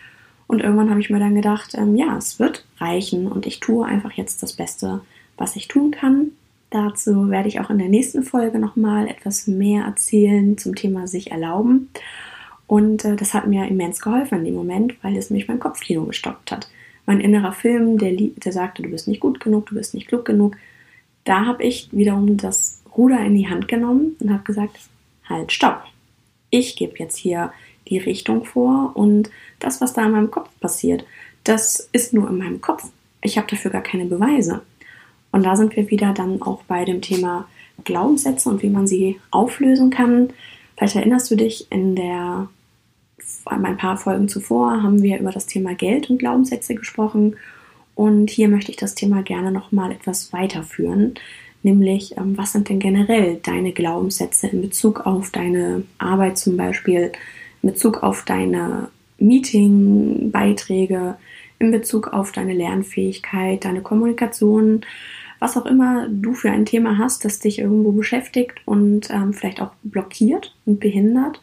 Und 0.47 0.59
irgendwann 0.59 0.89
habe 0.89 0.99
ich 0.99 1.09
mir 1.09 1.19
dann 1.19 1.35
gedacht, 1.35 1.75
ähm, 1.75 1.95
ja, 1.95 2.17
es 2.17 2.39
wird 2.39 2.65
reichen 2.77 3.31
und 3.31 3.45
ich 3.45 3.61
tue 3.61 3.85
einfach 3.85 4.11
jetzt 4.13 4.43
das 4.43 4.53
Beste, 4.53 5.01
was 5.37 5.55
ich 5.55 5.69
tun 5.69 5.91
kann. 5.91 6.31
Dazu 6.71 7.29
werde 7.29 7.47
ich 7.47 7.59
auch 7.59 7.69
in 7.69 7.77
der 7.77 7.87
nächsten 7.87 8.23
Folge 8.23 8.59
nochmal 8.59 9.07
etwas 9.07 9.47
mehr 9.47 9.85
erzählen 9.85 10.57
zum 10.57 10.75
Thema 10.75 11.07
sich 11.07 11.31
erlauben. 11.31 11.89
Und 12.67 13.05
äh, 13.05 13.15
das 13.15 13.33
hat 13.33 13.47
mir 13.47 13.67
immens 13.67 14.01
geholfen 14.01 14.39
in 14.39 14.45
dem 14.45 14.55
Moment, 14.55 15.01
weil 15.03 15.15
es 15.15 15.29
mich 15.29 15.47
mein 15.47 15.59
Kopfkino 15.59 16.05
gestoppt 16.05 16.51
hat. 16.51 16.69
Mein 17.05 17.19
innerer 17.19 17.53
Film, 17.53 17.97
der, 17.97 18.13
der 18.13 18.51
sagte, 18.51 18.83
du 18.83 18.89
bist 18.89 19.07
nicht 19.07 19.19
gut 19.19 19.39
genug, 19.39 19.67
du 19.67 19.75
bist 19.75 19.93
nicht 19.93 20.07
klug 20.07 20.25
genug. 20.25 20.55
Da 21.23 21.45
habe 21.45 21.63
ich 21.63 21.89
wiederum 21.91 22.37
das 22.37 22.81
Ruder 22.95 23.19
in 23.19 23.35
die 23.35 23.47
Hand 23.47 23.67
genommen 23.67 24.15
und 24.19 24.31
habe 24.31 24.43
gesagt, 24.43 24.79
halt, 25.27 25.51
stopp 25.51 25.83
ich 26.51 26.75
gebe 26.75 26.99
jetzt 26.99 27.17
hier 27.17 27.51
die 27.87 27.97
Richtung 27.97 28.45
vor 28.45 28.91
und 28.93 29.31
das, 29.57 29.81
was 29.81 29.93
da 29.93 30.05
in 30.05 30.11
meinem 30.11 30.29
Kopf 30.29 30.49
passiert, 30.59 31.03
das 31.43 31.89
ist 31.91 32.13
nur 32.13 32.29
in 32.29 32.37
meinem 32.37 32.61
Kopf. 32.61 32.83
Ich 33.23 33.37
habe 33.37 33.47
dafür 33.49 33.71
gar 33.71 33.81
keine 33.81 34.05
Beweise. 34.05 34.61
Und 35.31 35.43
da 35.43 35.55
sind 35.55 35.75
wir 35.75 35.89
wieder 35.89 36.13
dann 36.13 36.41
auch 36.41 36.61
bei 36.63 36.85
dem 36.85 37.01
Thema 37.01 37.47
Glaubenssätze 37.83 38.49
und 38.49 38.61
wie 38.61 38.69
man 38.69 38.85
sie 38.85 39.19
auflösen 39.31 39.89
kann. 39.89 40.29
Vielleicht 40.77 40.97
erinnerst 40.97 41.31
du 41.31 41.35
dich, 41.35 41.71
in 41.71 41.95
der 41.95 42.49
ein 43.45 43.77
paar 43.77 43.97
Folgen 43.97 44.27
zuvor 44.27 44.83
haben 44.83 45.01
wir 45.01 45.19
über 45.19 45.31
das 45.31 45.45
Thema 45.45 45.73
Geld 45.75 46.09
und 46.09 46.19
Glaubenssätze 46.19 46.75
gesprochen. 46.75 47.35
Und 47.95 48.29
hier 48.29 48.47
möchte 48.47 48.71
ich 48.71 48.77
das 48.77 48.95
Thema 48.95 49.21
gerne 49.21 49.51
nochmal 49.51 49.91
etwas 49.91 50.31
weiterführen. 50.33 51.15
Nämlich, 51.63 52.17
ähm, 52.17 52.37
was 52.37 52.53
sind 52.53 52.69
denn 52.69 52.79
generell 52.79 53.39
deine 53.43 53.71
Glaubenssätze 53.71 54.47
in 54.47 54.61
Bezug 54.61 55.05
auf 55.05 55.29
deine 55.29 55.83
Arbeit 55.97 56.37
zum 56.37 56.57
Beispiel, 56.57 57.11
in 57.61 57.69
Bezug 57.69 58.01
auf 58.01 58.25
deine 58.25 58.89
Meetingbeiträge, 59.19 61.15
in 61.59 61.71
Bezug 61.71 62.07
auf 62.07 62.31
deine 62.31 62.53
Lernfähigkeit, 62.53 63.63
deine 63.63 63.81
Kommunikation, 63.81 64.81
was 65.39 65.57
auch 65.57 65.65
immer 65.65 66.07
du 66.09 66.33
für 66.33 66.49
ein 66.49 66.65
Thema 66.65 66.97
hast, 66.97 67.25
das 67.25 67.39
dich 67.39 67.59
irgendwo 67.59 67.91
beschäftigt 67.91 68.61
und 68.65 69.09
ähm, 69.11 69.33
vielleicht 69.33 69.61
auch 69.61 69.71
blockiert 69.83 70.55
und 70.65 70.79
behindert, 70.79 71.41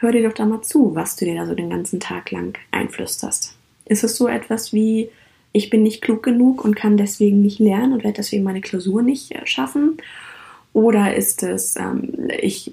hör 0.00 0.12
dir 0.12 0.26
doch 0.26 0.34
da 0.34 0.46
mal 0.46 0.62
zu, 0.62 0.94
was 0.94 1.16
du 1.16 1.26
dir 1.26 1.34
da 1.34 1.46
so 1.46 1.54
den 1.54 1.70
ganzen 1.70 2.00
Tag 2.00 2.30
lang 2.30 2.58
einflüsterst. 2.70 3.54
Ist 3.84 4.04
es 4.04 4.16
so 4.16 4.28
etwas 4.28 4.72
wie, 4.72 5.10
ich 5.52 5.68
bin 5.68 5.82
nicht 5.82 6.00
klug 6.00 6.22
genug 6.22 6.64
und 6.64 6.74
kann 6.74 6.96
deswegen 6.96 7.42
nicht 7.42 7.58
lernen 7.58 7.92
und 7.92 8.04
werde 8.04 8.16
deswegen 8.16 8.42
meine 8.42 8.62
Klausur 8.62 9.02
nicht 9.02 9.32
äh, 9.32 9.46
schaffen? 9.46 9.98
Oder 10.72 11.14
ist 11.14 11.42
es, 11.42 11.76
ähm, 11.76 12.30
ich 12.40 12.72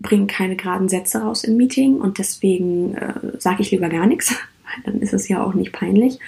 bringe 0.00 0.26
keine 0.26 0.56
geraden 0.56 0.88
Sätze 0.88 1.18
raus 1.18 1.44
im 1.44 1.56
Meeting 1.56 2.00
und 2.00 2.18
deswegen 2.18 2.94
äh, 2.94 3.14
sage 3.38 3.62
ich 3.62 3.70
lieber 3.70 3.88
gar 3.88 4.06
nichts, 4.06 4.34
dann 4.84 5.00
ist 5.00 5.12
es 5.12 5.28
ja 5.28 5.44
auch 5.44 5.54
nicht 5.54 5.72
peinlich. 5.72 6.18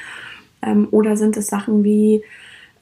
Ähm, 0.63 0.89
oder 0.91 1.17
sind 1.17 1.37
es 1.37 1.47
Sachen 1.47 1.85
wie, 1.85 2.23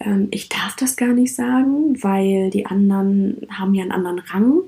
ähm, 0.00 0.28
ich 0.32 0.48
darf 0.48 0.74
das 0.76 0.96
gar 0.96 1.12
nicht 1.12 1.34
sagen, 1.34 2.02
weil 2.02 2.50
die 2.50 2.66
anderen 2.66 3.46
haben 3.50 3.74
ja 3.74 3.82
einen 3.82 3.92
anderen 3.92 4.18
Rang, 4.18 4.62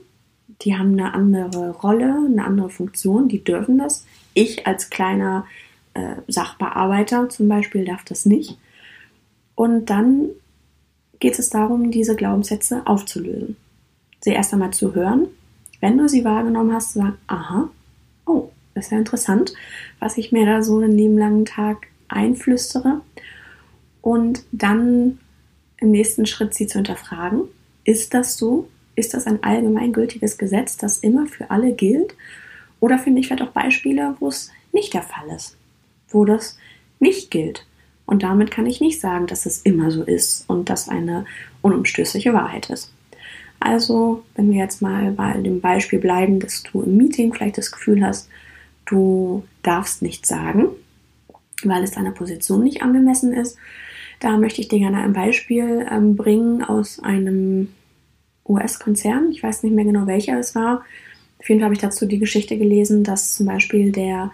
die 0.64 0.76
haben 0.76 0.92
eine 0.92 1.14
andere 1.14 1.71
Rolle, 1.71 2.26
eine 2.26 2.44
andere 2.44 2.71
Funktion, 2.71 3.28
die 3.28 3.44
dürfen 3.44 3.78
das. 3.78 4.06
Ich 4.33 4.66
als 4.66 4.90
kleiner 4.90 5.47
äh, 5.94 6.16
Sachbearbeiter 6.26 7.28
zum 7.28 7.49
Beispiel 7.49 7.85
darf 7.85 8.04
das 8.04 8.26
nicht. 8.26 8.59
Und 9.54 9.90
dann 9.90 10.30
geht 11.21 11.38
es 11.38 11.50
darum, 11.50 11.90
diese 11.90 12.16
Glaubenssätze 12.16 12.83
aufzulösen. 12.87 13.56
Sie 14.21 14.30
erst 14.30 14.52
einmal 14.52 14.73
zu 14.73 14.94
hören. 14.94 15.28
Wenn 15.80 15.99
du 15.99 16.09
sie 16.09 16.25
wahrgenommen 16.25 16.73
hast, 16.73 16.92
zu 16.92 17.00
sagen, 17.00 17.18
aha, 17.26 17.68
oh, 18.26 18.50
das 18.75 18.87
ist 18.87 18.90
ja 18.90 18.99
interessant, 18.99 19.54
was 20.00 20.16
ich 20.16 20.33
mir 20.33 20.47
da 20.47 20.62
so 20.62 20.78
einen 20.78 20.92
lieben 20.92 21.18
langen 21.18 21.44
Tag 21.44 21.87
einflüstere. 22.09 23.02
Und 24.00 24.44
dann 24.50 25.18
im 25.78 25.90
nächsten 25.90 26.26
Schritt 26.26 26.54
sie 26.54 26.66
zu 26.66 26.78
hinterfragen. 26.78 27.42
Ist 27.85 28.14
das 28.14 28.37
so? 28.37 28.68
Ist 28.97 29.15
das 29.15 29.27
ein 29.27 29.43
allgemeingültiges 29.43 30.39
Gesetz, 30.39 30.77
das 30.77 30.99
immer 30.99 31.27
für 31.27 31.51
alle 31.51 31.73
gilt? 31.73 32.15
Oder 32.81 32.99
finde 32.99 33.21
ich 33.21 33.27
vielleicht 33.27 33.43
auch 33.43 33.53
Beispiele, 33.53 34.17
wo 34.21 34.29
es 34.29 34.51
nicht 34.73 34.95
der 34.95 35.03
Fall 35.03 35.29
ist, 35.35 35.57
wo 36.09 36.25
das 36.25 36.59
nicht 37.01 37.31
gilt. 37.31 37.67
Und 38.07 38.23
damit 38.23 38.51
kann 38.51 38.67
ich 38.67 38.81
nicht 38.81 39.01
sagen, 39.01 39.27
dass 39.27 39.47
es 39.47 39.63
immer 39.63 39.91
so 39.91 40.03
ist 40.03 40.45
und 40.49 40.69
dass 40.69 40.89
eine 40.89 41.25
unumstößliche 41.63 42.35
Wahrheit 42.35 42.69
ist. 42.71 42.93
Also, 43.61 44.23
wenn 44.35 44.51
wir 44.51 44.59
jetzt 44.59 44.83
mal 44.83 45.13
bei 45.13 45.33
dem 45.41 45.61
Beispiel 45.61 45.99
bleiben, 45.99 46.39
dass 46.39 46.63
du 46.65 46.83
im 46.83 46.99
Meeting 46.99 47.33
vielleicht 47.33 47.57
das 47.57 47.73
Gefühl 47.73 48.05
hast, 48.05 48.29
du 48.85 49.45
darfst 49.63 50.03
nichts 50.03 50.29
sagen, 50.29 50.69
weil 51.63 51.83
es 51.83 51.93
deiner 51.93 52.11
Position 52.11 52.63
nicht 52.63 52.83
angemessen 52.83 53.33
ist, 53.33 53.57
da 54.21 54.37
möchte 54.37 54.61
ich 54.61 54.69
dir 54.69 54.81
gerne 54.81 54.99
ein 54.99 55.15
Beispiel 55.15 55.87
ähm, 55.91 56.17
bringen 56.17 56.63
aus 56.63 57.01
einem 57.03 57.69
US-Konzern. 58.47 59.31
Ich 59.31 59.43
weiß 59.43 59.63
nicht 59.63 59.75
mehr 59.75 59.85
genau, 59.85 60.07
welcher 60.07 60.39
es 60.39 60.55
war. 60.55 60.85
Auf 61.39 61.49
jeden 61.49 61.61
Fall 61.61 61.67
habe 61.67 61.75
ich 61.75 61.81
dazu 61.81 62.07
die 62.07 62.19
Geschichte 62.19 62.57
gelesen, 62.57 63.05
dass 63.05 63.35
zum 63.35 63.47
Beispiel 63.47 63.93
der 63.93 64.33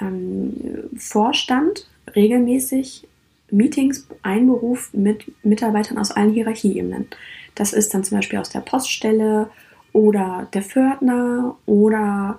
ähm, 0.00 0.54
Vorstand 0.96 1.86
regelmäßig 2.14 3.06
Meetings 3.50 4.06
einberuft 4.22 4.94
mit 4.94 5.30
Mitarbeitern 5.44 5.98
aus 5.98 6.10
allen 6.10 6.32
Hierarchieebenen. 6.32 7.06
Das 7.54 7.72
ist 7.72 7.92
dann 7.92 8.02
zum 8.02 8.18
Beispiel 8.18 8.38
aus 8.38 8.50
der 8.50 8.60
Poststelle 8.60 9.50
oder 9.92 10.48
der 10.54 10.62
Fördner 10.62 11.56
oder 11.66 12.38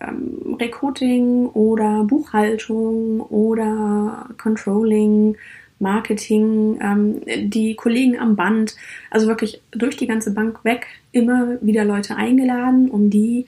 ähm, 0.00 0.56
Recruiting 0.58 1.46
oder 1.48 2.04
Buchhaltung 2.04 3.20
oder 3.20 4.28
Controlling, 4.38 5.36
Marketing, 5.78 6.78
ähm, 6.80 7.50
die 7.50 7.74
Kollegen 7.74 8.18
am 8.18 8.36
Band, 8.36 8.76
also 9.10 9.26
wirklich 9.26 9.60
durch 9.72 9.96
die 9.96 10.06
ganze 10.06 10.32
Bank 10.32 10.64
weg 10.64 10.86
immer 11.12 11.58
wieder 11.60 11.84
Leute 11.84 12.16
eingeladen, 12.16 12.90
um 12.90 13.10
die 13.10 13.46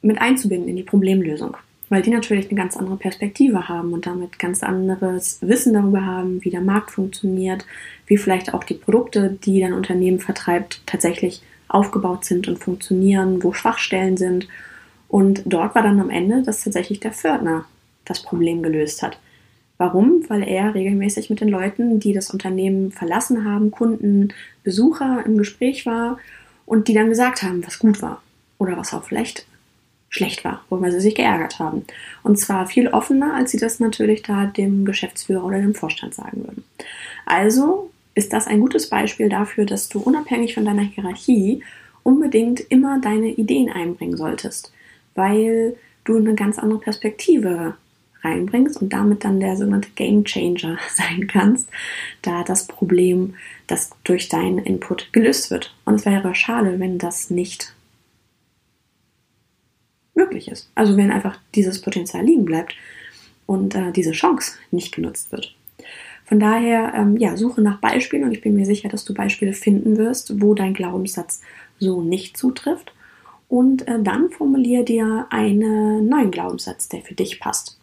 mit 0.00 0.20
einzubinden 0.20 0.68
in 0.68 0.76
die 0.76 0.82
Problemlösung. 0.82 1.56
Weil 1.88 2.02
die 2.02 2.10
natürlich 2.10 2.48
eine 2.48 2.58
ganz 2.58 2.76
andere 2.76 2.96
Perspektive 2.96 3.68
haben 3.68 3.92
und 3.92 4.06
damit 4.06 4.38
ganz 4.38 4.62
anderes 4.62 5.38
Wissen 5.42 5.74
darüber 5.74 6.06
haben, 6.06 6.42
wie 6.42 6.50
der 6.50 6.62
Markt 6.62 6.90
funktioniert, 6.90 7.66
wie 8.06 8.16
vielleicht 8.16 8.54
auch 8.54 8.64
die 8.64 8.74
Produkte, 8.74 9.36
die 9.44 9.60
dein 9.60 9.74
Unternehmen 9.74 10.18
vertreibt, 10.18 10.80
tatsächlich 10.86 11.42
aufgebaut 11.68 12.24
sind 12.24 12.48
und 12.48 12.58
funktionieren, 12.58 13.42
wo 13.42 13.52
Schwachstellen 13.52 14.16
sind. 14.16 14.48
Und 15.08 15.42
dort 15.44 15.74
war 15.74 15.82
dann 15.82 16.00
am 16.00 16.08
Ende, 16.08 16.42
dass 16.42 16.64
tatsächlich 16.64 17.00
der 17.00 17.12
Fördner 17.12 17.66
das 18.06 18.22
Problem 18.22 18.62
gelöst 18.62 19.02
hat. 19.02 19.18
Warum? 19.78 20.24
Weil 20.28 20.42
er 20.42 20.74
regelmäßig 20.74 21.30
mit 21.30 21.40
den 21.40 21.48
Leuten, 21.48 21.98
die 21.98 22.12
das 22.12 22.30
Unternehmen 22.30 22.92
verlassen 22.92 23.44
haben, 23.44 23.70
Kunden, 23.70 24.32
Besucher 24.62 25.24
im 25.26 25.38
Gespräch 25.38 25.86
war 25.86 26.18
und 26.66 26.88
die 26.88 26.94
dann 26.94 27.08
gesagt 27.08 27.42
haben, 27.42 27.66
was 27.66 27.78
gut 27.78 28.00
war 28.00 28.22
oder 28.58 28.76
was 28.76 28.94
auch 28.94 29.04
vielleicht 29.04 29.46
schlecht 30.08 30.44
war, 30.44 30.62
worüber 30.68 30.90
sie 30.92 31.00
sich 31.00 31.14
geärgert 31.14 31.58
haben. 31.58 31.84
Und 32.22 32.38
zwar 32.38 32.66
viel 32.66 32.88
offener, 32.88 33.34
als 33.34 33.50
sie 33.50 33.58
das 33.58 33.80
natürlich 33.80 34.22
da 34.22 34.46
dem 34.46 34.84
Geschäftsführer 34.84 35.44
oder 35.44 35.58
dem 35.58 35.74
Vorstand 35.74 36.14
sagen 36.14 36.44
würden. 36.44 36.64
Also 37.24 37.90
ist 38.14 38.32
das 38.32 38.46
ein 38.46 38.60
gutes 38.60 38.90
Beispiel 38.90 39.30
dafür, 39.30 39.64
dass 39.64 39.88
du 39.88 40.00
unabhängig 40.00 40.54
von 40.54 40.66
deiner 40.66 40.82
Hierarchie 40.82 41.62
unbedingt 42.02 42.60
immer 42.60 43.00
deine 43.00 43.28
Ideen 43.28 43.70
einbringen 43.70 44.16
solltest, 44.16 44.72
weil 45.14 45.76
du 46.04 46.16
eine 46.16 46.34
ganz 46.34 46.58
andere 46.58 46.80
Perspektive 46.80 47.74
reinbringst 48.22 48.80
und 48.80 48.92
damit 48.92 49.24
dann 49.24 49.40
der 49.40 49.56
sogenannte 49.56 49.90
Game 49.94 50.24
Changer 50.24 50.78
sein 50.94 51.26
kannst, 51.26 51.68
da 52.22 52.44
das 52.44 52.66
Problem, 52.66 53.34
das 53.66 53.90
durch 54.04 54.28
deinen 54.28 54.58
Input 54.58 55.12
gelöst 55.12 55.50
wird. 55.50 55.74
Und 55.84 55.94
es 55.94 56.06
wäre 56.06 56.34
schade, 56.34 56.78
wenn 56.80 56.98
das 56.98 57.30
nicht 57.30 57.74
möglich 60.14 60.48
ist. 60.48 60.70
Also 60.74 60.96
wenn 60.96 61.10
einfach 61.10 61.38
dieses 61.54 61.80
Potenzial 61.80 62.24
liegen 62.24 62.44
bleibt 62.44 62.74
und 63.46 63.74
äh, 63.74 63.92
diese 63.92 64.12
Chance 64.12 64.52
nicht 64.70 64.94
genutzt 64.94 65.32
wird. 65.32 65.54
Von 66.24 66.40
daher, 66.40 66.94
ähm, 66.94 67.16
ja, 67.16 67.36
suche 67.36 67.60
nach 67.60 67.80
Beispielen 67.80 68.24
und 68.24 68.32
ich 68.32 68.40
bin 68.40 68.54
mir 68.54 68.64
sicher, 68.64 68.88
dass 68.88 69.04
du 69.04 69.12
Beispiele 69.12 69.52
finden 69.52 69.98
wirst, 69.98 70.40
wo 70.40 70.54
dein 70.54 70.72
Glaubenssatz 70.72 71.42
so 71.78 72.00
nicht 72.00 72.36
zutrifft. 72.36 72.94
Und 73.48 73.86
äh, 73.86 74.02
dann 74.02 74.30
formuliere 74.30 74.84
dir 74.84 75.26
einen 75.28 76.08
neuen 76.08 76.30
Glaubenssatz, 76.30 76.88
der 76.88 77.02
für 77.02 77.14
dich 77.14 77.38
passt. 77.38 77.78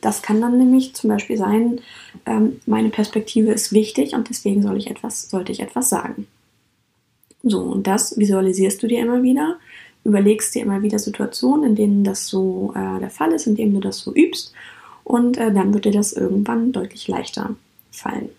Das 0.00 0.22
kann 0.22 0.40
dann 0.40 0.58
nämlich 0.58 0.94
zum 0.94 1.08
Beispiel 1.08 1.36
sein, 1.36 1.80
ähm, 2.26 2.60
meine 2.66 2.90
Perspektive 2.90 3.52
ist 3.52 3.72
wichtig 3.72 4.14
und 4.14 4.28
deswegen 4.28 4.62
soll 4.62 4.76
ich 4.76 4.90
etwas, 4.90 5.30
sollte 5.30 5.52
ich 5.52 5.60
etwas 5.60 5.88
sagen. 5.88 6.26
So, 7.42 7.60
und 7.60 7.86
das 7.86 8.18
visualisierst 8.18 8.82
du 8.82 8.86
dir 8.86 9.00
immer 9.00 9.22
wieder, 9.22 9.58
überlegst 10.04 10.54
dir 10.54 10.62
immer 10.62 10.82
wieder 10.82 10.98
Situationen, 10.98 11.70
in 11.70 11.76
denen 11.76 12.04
das 12.04 12.26
so 12.26 12.72
äh, 12.74 13.00
der 13.00 13.10
Fall 13.10 13.32
ist, 13.32 13.46
in 13.46 13.56
denen 13.56 13.74
du 13.74 13.80
das 13.80 13.98
so 13.98 14.14
übst 14.14 14.52
und 15.04 15.36
äh, 15.36 15.52
dann 15.52 15.72
wird 15.74 15.84
dir 15.84 15.92
das 15.92 16.12
irgendwann 16.12 16.72
deutlich 16.72 17.06
leichter 17.08 17.54
fallen. 17.90 18.30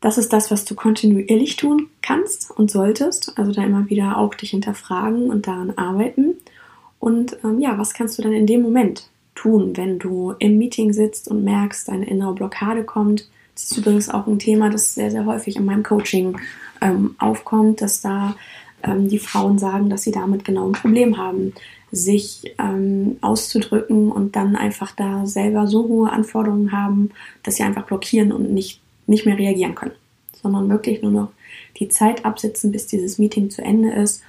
Das 0.00 0.18
ist 0.18 0.32
das, 0.32 0.50
was 0.50 0.64
du 0.64 0.74
kontinuierlich 0.74 1.56
tun 1.56 1.88
kannst 2.02 2.50
und 2.52 2.70
solltest. 2.70 3.36
Also 3.36 3.52
da 3.52 3.64
immer 3.64 3.88
wieder 3.88 4.16
auch 4.16 4.34
dich 4.34 4.50
hinterfragen 4.50 5.28
und 5.28 5.48
daran 5.48 5.76
arbeiten. 5.76 6.36
Und 7.00 7.36
ähm, 7.42 7.58
ja, 7.58 7.78
was 7.78 7.94
kannst 7.94 8.18
du 8.18 8.22
dann 8.22 8.32
in 8.32 8.46
dem 8.46 8.62
Moment 8.62 9.08
tun, 9.38 9.76
wenn 9.76 9.98
du 9.98 10.34
im 10.38 10.58
Meeting 10.58 10.92
sitzt 10.92 11.28
und 11.28 11.44
merkst, 11.44 11.88
deine 11.88 12.06
innere 12.06 12.34
Blockade 12.34 12.84
kommt. 12.84 13.28
Das 13.54 13.70
ist 13.70 13.76
übrigens 13.78 14.08
auch 14.08 14.26
ein 14.26 14.38
Thema, 14.38 14.70
das 14.70 14.94
sehr, 14.94 15.10
sehr 15.10 15.26
häufig 15.26 15.56
in 15.56 15.64
meinem 15.64 15.82
Coaching 15.82 16.36
ähm, 16.80 17.14
aufkommt, 17.18 17.80
dass 17.80 18.00
da 18.00 18.36
ähm, 18.82 19.08
die 19.08 19.18
Frauen 19.18 19.58
sagen, 19.58 19.90
dass 19.90 20.02
sie 20.02 20.10
damit 20.10 20.44
genau 20.44 20.66
ein 20.66 20.72
Problem 20.72 21.18
haben, 21.18 21.52
sich 21.90 22.54
ähm, 22.58 23.16
auszudrücken 23.20 24.10
und 24.12 24.36
dann 24.36 24.56
einfach 24.56 24.92
da 24.94 25.24
selber 25.26 25.66
so 25.66 25.88
hohe 25.88 26.10
Anforderungen 26.10 26.72
haben, 26.72 27.10
dass 27.42 27.56
sie 27.56 27.62
einfach 27.62 27.86
blockieren 27.86 28.32
und 28.32 28.52
nicht, 28.52 28.80
nicht 29.06 29.24
mehr 29.24 29.38
reagieren 29.38 29.74
können, 29.74 29.94
sondern 30.42 30.68
wirklich 30.68 31.00
nur 31.00 31.12
noch 31.12 31.30
die 31.78 31.88
Zeit 31.88 32.24
absitzen, 32.24 32.72
bis 32.72 32.86
dieses 32.86 33.18
Meeting 33.18 33.50
zu 33.50 33.62
Ende 33.62 33.92
ist 33.92 34.22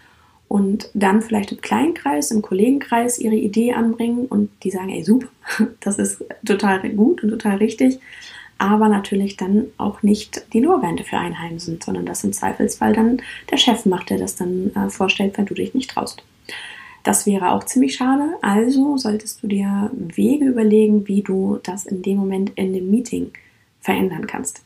und 0.50 0.90
dann 0.94 1.22
vielleicht 1.22 1.54
im 1.54 1.62
kleinen 1.62 1.94
Kreis, 1.94 2.32
im 2.32 2.42
Kollegenkreis 2.42 3.20
ihre 3.20 3.36
Idee 3.36 3.74
anbringen 3.74 4.26
und 4.26 4.50
die 4.64 4.72
sagen, 4.72 4.90
ey, 4.90 5.04
super, 5.04 5.28
das 5.80 5.98
ist 5.98 6.26
total 6.44 6.90
gut 6.90 7.24
und 7.24 7.30
total 7.30 7.58
richtig. 7.58 8.00
aber 8.58 8.90
natürlich 8.90 9.38
dann 9.38 9.68
auch 9.78 10.04
nicht 10.04 10.44
die 10.52 10.60
Lorbeeren 10.60 10.98
für 10.98 11.18
einheimsen, 11.18 11.80
sondern 11.82 12.06
das 12.06 12.26
im 12.26 12.34
Zweifelsfall 12.34 12.94
dann 12.94 13.22
der 13.50 13.58
Chef 13.58 13.86
macht, 13.86 14.10
der 14.10 14.18
das 14.18 14.36
dann 14.36 14.72
äh, 14.76 14.90
vorstellt, 14.90 15.38
wenn 15.38 15.46
du 15.46 15.54
dich 15.54 15.74
nicht 15.74 15.92
traust. 15.92 16.24
Das 17.04 17.26
wäre 17.26 17.52
auch 17.52 17.64
ziemlich 17.64 17.96
schade. 17.96 18.34
Also 18.42 18.98
solltest 18.98 19.42
du 19.42 19.48
dir 19.48 19.90
Wege 19.94 20.46
überlegen, 20.46 21.08
wie 21.08 21.22
du 21.22 21.60
das 21.64 21.86
in 21.86 22.02
dem 22.02 22.18
Moment 22.18 22.52
in 22.56 22.74
dem 22.74 22.90
Meeting 22.90 23.32
verändern 23.80 24.28
kannst. 24.28 24.62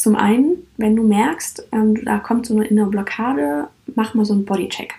Zum 0.00 0.16
einen, 0.16 0.66
wenn 0.78 0.96
du 0.96 1.02
merkst, 1.06 1.68
ähm, 1.72 2.02
da 2.06 2.20
kommt 2.20 2.46
so 2.46 2.54
eine 2.56 2.66
innere 2.66 2.88
Blockade, 2.88 3.68
mach 3.94 4.14
mal 4.14 4.24
so 4.24 4.32
einen 4.32 4.46
Bodycheck. 4.46 4.94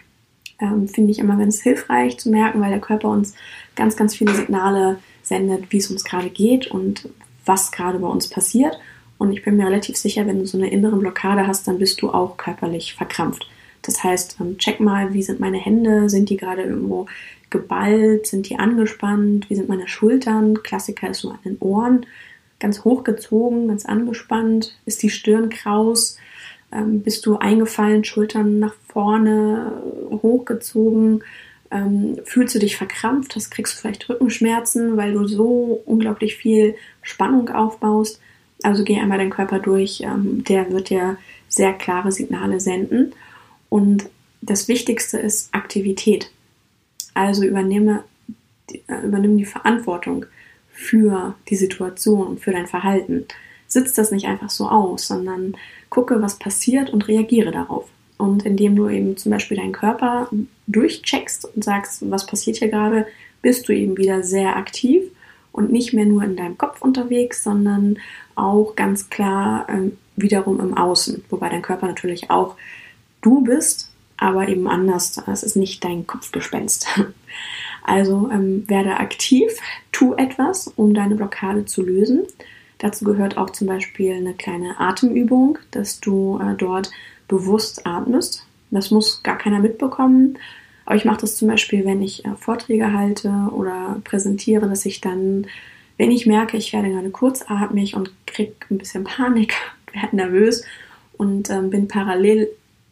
Ähm, 0.59 0.87
Finde 0.87 1.09
ich 1.09 1.17
immer 1.17 1.37
ganz 1.37 1.59
hilfreich 1.59 2.19
zu 2.19 2.29
merken, 2.29 2.61
weil 2.61 2.69
der 2.69 2.79
Körper 2.79 3.09
uns 3.09 3.33
ganz, 3.75 3.95
ganz 3.95 4.13
viele 4.13 4.35
Signale 4.35 4.99
sendet, 5.23 5.71
wie 5.71 5.77
es 5.77 5.89
uns 5.89 6.03
gerade 6.03 6.29
geht 6.29 6.67
und 6.67 7.09
was 7.47 7.71
gerade 7.71 7.97
bei 7.97 8.07
uns 8.07 8.29
passiert. 8.29 8.77
Und 9.17 9.31
ich 9.31 9.43
bin 9.43 9.57
mir 9.57 9.65
relativ 9.65 9.97
sicher, 9.97 10.27
wenn 10.27 10.37
du 10.37 10.45
so 10.45 10.59
eine 10.59 10.69
innere 10.69 10.97
Blockade 10.97 11.47
hast, 11.47 11.67
dann 11.67 11.79
bist 11.79 11.99
du 12.03 12.11
auch 12.11 12.37
körperlich 12.37 12.93
verkrampft. 12.93 13.49
Das 13.81 14.03
heißt, 14.03 14.37
ähm, 14.39 14.59
check 14.59 14.79
mal, 14.79 15.15
wie 15.15 15.23
sind 15.23 15.39
meine 15.39 15.57
Hände? 15.57 16.11
Sind 16.11 16.29
die 16.29 16.37
gerade 16.37 16.61
irgendwo 16.61 17.07
geballt? 17.49 18.27
Sind 18.27 18.47
die 18.51 18.59
angespannt? 18.59 19.49
Wie 19.49 19.55
sind 19.55 19.67
meine 19.67 19.87
Schultern? 19.87 20.61
Klassiker 20.61 21.09
ist 21.09 21.21
so 21.21 21.31
an 21.31 21.39
den 21.43 21.57
Ohren. 21.59 22.05
Ganz 22.61 22.83
hochgezogen, 22.83 23.67
ganz 23.67 23.85
angespannt. 23.87 24.77
Ist 24.85 25.01
die 25.01 25.09
Stirn 25.09 25.49
kraus? 25.49 26.17
Ähm, 26.71 27.01
bist 27.01 27.25
du 27.25 27.37
eingefallen, 27.37 28.03
Schultern 28.03 28.59
nach 28.59 28.75
vorne, 28.87 29.81
hochgezogen? 30.21 31.23
Ähm, 31.71 32.19
fühlst 32.23 32.53
du 32.53 32.59
dich 32.59 32.77
verkrampft? 32.77 33.35
Hast, 33.35 33.49
kriegst 33.49 33.73
du 33.73 33.79
vielleicht 33.79 34.07
Rückenschmerzen, 34.07 34.95
weil 34.95 35.13
du 35.13 35.25
so 35.25 35.81
unglaublich 35.87 36.35
viel 36.35 36.75
Spannung 37.01 37.49
aufbaust? 37.49 38.21
Also 38.61 38.83
geh 38.83 38.99
einmal 38.99 39.17
deinen 39.17 39.31
Körper 39.31 39.57
durch. 39.57 40.03
der 40.05 40.71
wird 40.71 40.91
dir 40.91 41.17
sehr 41.49 41.73
klare 41.73 42.11
Signale 42.11 42.59
senden. 42.59 43.13
Und 43.69 44.07
das 44.41 44.67
Wichtigste 44.67 45.17
ist 45.17 45.51
Aktivität. 45.51 46.29
Also 47.15 47.43
übernehme, 47.43 48.03
äh, 48.87 49.03
übernimm 49.03 49.37
die 49.37 49.45
Verantwortung 49.45 50.27
für 50.81 51.35
die 51.49 51.55
Situation 51.55 52.27
und 52.27 52.39
für 52.39 52.51
dein 52.51 52.67
Verhalten. 52.67 53.25
Sitz 53.67 53.93
das 53.93 54.11
nicht 54.11 54.25
einfach 54.25 54.49
so 54.49 54.67
aus, 54.67 55.07
sondern 55.07 55.55
gucke, 55.89 56.21
was 56.21 56.39
passiert 56.39 56.89
und 56.89 57.07
reagiere 57.07 57.51
darauf. 57.51 57.87
Und 58.17 58.45
indem 58.45 58.75
du 58.75 58.89
eben 58.89 59.15
zum 59.15 59.31
Beispiel 59.31 59.57
deinen 59.57 59.71
Körper 59.71 60.29
durchcheckst 60.67 61.45
und 61.55 61.63
sagst, 61.63 62.09
was 62.09 62.25
passiert 62.25 62.57
hier 62.57 62.69
gerade, 62.69 63.07
bist 63.41 63.67
du 63.67 63.73
eben 63.73 63.97
wieder 63.97 64.23
sehr 64.23 64.55
aktiv 64.55 65.03
und 65.51 65.71
nicht 65.71 65.93
mehr 65.93 66.05
nur 66.05 66.23
in 66.23 66.35
deinem 66.35 66.57
Kopf 66.57 66.81
unterwegs, 66.81 67.43
sondern 67.43 67.99
auch 68.35 68.75
ganz 68.75 69.09
klar 69.09 69.67
ähm, 69.69 69.97
wiederum 70.15 70.59
im 70.59 70.77
Außen. 70.77 71.23
Wobei 71.29 71.49
dein 71.49 71.61
Körper 71.61 71.87
natürlich 71.87 72.29
auch 72.29 72.55
du 73.21 73.41
bist, 73.41 73.91
aber 74.17 74.47
eben 74.47 74.67
anders. 74.67 75.21
Es 75.27 75.43
ist 75.43 75.55
nicht 75.55 75.83
dein 75.83 76.07
Kopfgespenst. 76.07 76.87
Also 77.83 78.29
ähm, 78.31 78.67
werde 78.67 78.97
aktiv, 78.97 79.51
tu 79.91 80.13
etwas, 80.13 80.67
um 80.67 80.93
deine 80.93 81.15
Blockade 81.15 81.65
zu 81.65 81.83
lösen. 81.83 82.23
Dazu 82.77 83.05
gehört 83.05 83.37
auch 83.37 83.51
zum 83.51 83.67
Beispiel 83.67 84.13
eine 84.13 84.33
kleine 84.33 84.79
Atemübung, 84.79 85.57
dass 85.71 85.99
du 85.99 86.39
äh, 86.41 86.55
dort 86.55 86.91
bewusst 87.27 87.85
atmest. 87.85 88.45
Das 88.71 88.91
muss 88.91 89.21
gar 89.23 89.37
keiner 89.37 89.59
mitbekommen. 89.59 90.37
Aber 90.85 90.95
ich 90.95 91.05
mache 91.05 91.21
das 91.21 91.35
zum 91.35 91.47
Beispiel, 91.47 91.85
wenn 91.85 92.01
ich 92.01 92.25
äh, 92.25 92.35
Vorträge 92.35 92.93
halte 92.93 93.29
oder 93.51 94.01
präsentiere, 94.03 94.67
dass 94.67 94.85
ich 94.85 94.99
dann, 94.99 95.47
wenn 95.97 96.11
ich 96.11 96.25
merke, 96.25 96.57
ich 96.57 96.73
werde 96.73 96.89
gerade 96.89 97.11
kurzatmig 97.11 97.95
und 97.95 98.11
kriege 98.25 98.53
ein 98.69 98.77
bisschen 98.77 99.03
Panik, 99.03 99.53
werde 99.93 100.15
nervös 100.15 100.65
und 101.17 101.49
äh, 101.49 101.61
bin 101.61 101.87
parallel 101.87 102.49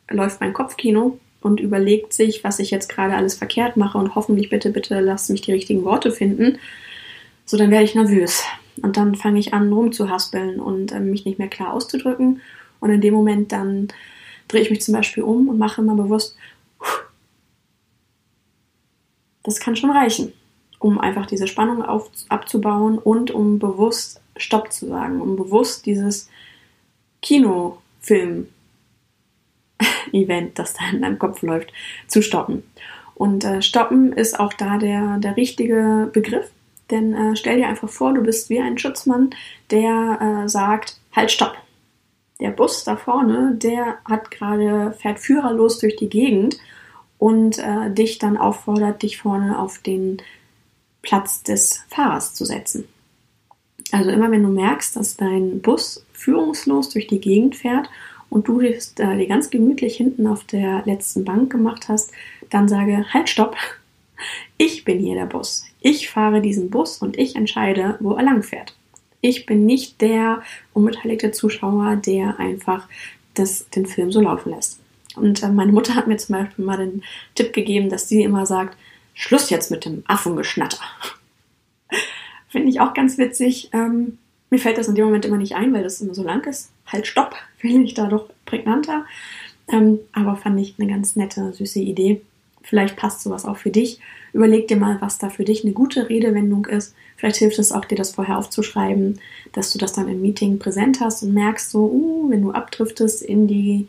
läuft 0.10 0.40
mein 0.42 0.54
Kopfkino 0.54 1.20
und 1.42 1.60
überlegt 1.60 2.14
sich, 2.14 2.44
was 2.44 2.60
ich 2.60 2.72
jetzt 2.72 2.90
gerade 2.90 3.16
alles 3.16 3.36
verkehrt 3.36 3.78
mache 3.78 3.98
und 3.98 4.16
hoffentlich 4.16 4.50
bitte, 4.50 4.72
bitte 4.72 5.00
lass 5.00 5.30
mich 5.30 5.42
die 5.42 5.54
richtigen 5.54 5.84
Worte 5.86 6.12
finden. 6.12 6.60
So, 7.46 7.58
dann 7.58 7.72
werde 7.72 7.86
ich 7.86 7.96
nervös. 7.96 8.44
Und 8.82 8.98
dann 8.98 9.16
fange 9.16 9.40
ich 9.40 9.54
an, 9.54 9.72
rumzuhaspeln 9.72 10.60
und 10.60 10.92
äh, 10.92 11.00
mich 11.00 11.26
nicht 11.26 11.40
mehr 11.40 11.48
klar 11.48 11.74
auszudrücken. 11.74 12.42
Und 12.80 12.90
in 12.92 13.02
dem 13.02 13.14
Moment 13.14 13.52
dann 13.52 13.90
drehe 14.48 14.62
ich 14.62 14.70
mich 14.70 14.82
zum 14.82 14.94
Beispiel 14.94 15.24
um 15.24 15.48
und 15.48 15.58
mache 15.58 15.82
immer 15.82 15.96
bewusst, 15.96 16.36
das 19.44 19.60
kann 19.60 19.76
schon 19.76 19.92
reichen, 19.92 20.34
um 20.80 21.00
einfach 21.00 21.26
diese 21.26 21.48
Spannung 21.48 21.84
auf, 21.84 22.10
abzubauen 22.30 22.98
und 22.98 23.32
um 23.32 23.60
bewusst 23.60 24.22
Stopp 24.38 24.72
zu 24.72 24.88
sagen, 24.88 25.22
um 25.22 25.36
bewusst 25.36 25.86
dieses 25.86 26.30
Kinofilm 27.22 28.48
Event, 30.12 30.60
das 30.60 30.74
da 30.74 30.90
in 30.92 31.02
deinem 31.02 31.20
Kopf 31.20 31.42
läuft, 31.42 31.72
zu 32.08 32.22
stoppen. 32.22 32.64
Und 33.16 33.44
äh, 33.44 33.62
stoppen 33.62 34.14
ist 34.14 34.40
auch 34.40 34.54
da 34.54 34.78
der, 34.78 35.18
der 35.18 35.36
richtige 35.36 36.10
Begriff, 36.14 36.50
denn 36.90 37.14
äh, 37.14 37.36
stell 37.36 37.58
dir 37.58 37.68
einfach 37.68 37.90
vor, 37.90 38.14
du 38.14 38.22
bist 38.22 38.50
wie 38.50 38.60
ein 38.60 38.78
Schutzmann, 38.78 39.32
der 39.72 40.44
äh, 40.46 40.50
sagt, 40.50 41.00
halt, 41.16 41.32
stopp. 41.32 41.58
Der 42.40 42.52
Bus 42.52 42.86
da 42.86 42.96
vorne, 42.96 43.56
der 43.56 43.98
hat 44.06 44.32
gerade, 44.32 44.94
fährt 44.94 45.20
führerlos 45.20 45.80
durch 45.80 45.98
die 45.98 46.08
Gegend 46.08 46.58
und 47.18 47.60
äh, 47.60 47.92
dich 47.92 48.18
dann 48.18 48.38
auffordert, 48.38 49.04
dich 49.04 49.18
vorne 49.18 49.60
auf 49.60 49.80
den 49.80 50.22
Platz 51.02 51.44
des 51.44 51.84
Fahrers 51.90 52.34
zu 52.34 52.46
setzen. 52.46 52.88
Also 53.92 54.10
immer 54.12 54.32
wenn 54.32 54.44
du 54.44 54.50
merkst, 54.50 54.96
dass 54.96 55.18
dein 55.18 55.62
Bus 55.62 56.06
führungslos 56.14 56.90
durch 56.90 57.08
die 57.08 57.20
Gegend 57.20 57.58
fährt 57.58 57.90
und 58.30 58.48
du 58.48 58.62
es 58.62 58.94
äh, 58.98 59.26
ganz 59.26 59.50
gemütlich 59.50 59.98
hinten 59.98 60.28
auf 60.28 60.44
der 60.44 60.84
letzten 60.86 61.26
Bank 61.26 61.52
gemacht 61.52 61.88
hast, 61.88 62.12
dann 62.50 62.68
sage, 62.68 63.06
halt, 63.14 63.30
stopp, 63.30 63.56
ich 64.58 64.84
bin 64.84 65.00
hier 65.00 65.16
der 65.16 65.26
Bus. 65.26 65.66
Ich 65.82 66.10
fahre 66.10 66.42
diesen 66.42 66.70
Bus 66.70 66.98
und 66.98 67.18
ich 67.18 67.36
entscheide, 67.36 67.98
wo 68.00 68.14
er 68.14 68.24
lang 68.24 68.44
fährt. 68.44 68.76
Ich 69.22 69.46
bin 69.46 69.66
nicht 69.66 70.02
der 70.02 70.44
unbeteiligte 70.74 71.32
Zuschauer, 71.32 71.98
der 71.98 72.40
einfach 72.40 72.88
das, 73.34 73.70
den 73.70 73.86
Film 73.86 74.12
so 74.12 74.22
laufen 74.22 74.52
lässt. 74.52 74.80
Und 75.16 75.44
äh, 75.44 75.50
meine 75.50 75.72
Mutter 75.72 75.96
hat 75.96 76.08
mir 76.08 76.18
zum 76.18 76.36
Beispiel 76.36 76.66
mal 76.66 76.78
den 76.78 77.04
Tipp 77.36 77.54
gegeben, 77.54 77.90
dass 77.90 78.08
sie 78.08 78.24
immer 78.24 78.46
sagt, 78.46 78.78
Schluss 79.14 79.50
jetzt 79.50 79.72
mit 79.72 79.86
dem 79.86 80.04
Affengeschnatter. 80.08 80.80
Finde 82.50 82.70
ich 82.70 82.80
auch 82.80 82.94
ganz 82.94 83.18
witzig. 83.18 83.70
Ähm, 83.74 84.18
mir 84.50 84.60
fällt 84.60 84.78
das 84.78 84.88
in 84.88 84.96
dem 84.96 85.06
Moment 85.06 85.26
immer 85.26 85.38
nicht 85.38 85.56
ein, 85.56 85.74
weil 85.74 85.84
das 85.84 86.02
immer 86.02 86.14
so 86.14 86.24
lang 86.24 86.46
ist. 86.46 86.72
Halt, 86.92 87.08
stopp, 87.08 87.36
finde 87.58 87.86
ich 87.86 87.94
da 87.94 88.08
doch 88.08 88.30
prägnanter. 88.46 89.06
Ähm, 89.72 90.00
aber 90.14 90.36
fand 90.36 90.60
ich 90.60 90.76
eine 90.80 90.90
ganz 90.90 91.16
nette, 91.16 91.54
süße 91.54 91.80
Idee. 91.80 92.22
Vielleicht 92.64 92.98
passt 92.98 93.22
sowas 93.22 93.46
auch 93.46 93.58
für 93.58 93.72
dich. 93.72 94.00
Überleg 94.34 94.68
dir 94.68 94.78
mal, 94.78 95.02
was 95.02 95.18
da 95.18 95.30
für 95.30 95.46
dich 95.46 95.64
eine 95.64 95.74
gute 95.74 96.10
Redewendung 96.10 96.66
ist. 96.66 96.94
Vielleicht 97.18 97.38
hilft 97.38 97.60
es 97.60 97.72
auch, 97.72 97.86
dir 97.86 97.96
das 97.96 98.12
vorher 98.12 98.38
aufzuschreiben, 98.38 99.20
dass 99.54 99.72
du 99.72 99.80
das 99.80 99.94
dann 99.94 100.08
im 100.08 100.22
Meeting 100.22 100.60
präsent 100.60 101.00
hast 101.00 101.24
und 101.24 101.34
merkst 101.34 101.72
so, 101.72 101.86
uh, 101.86 102.30
wenn 102.30 102.42
du 102.42 102.52
abdriftest 102.52 103.22
in 103.22 103.48
die 103.48 103.88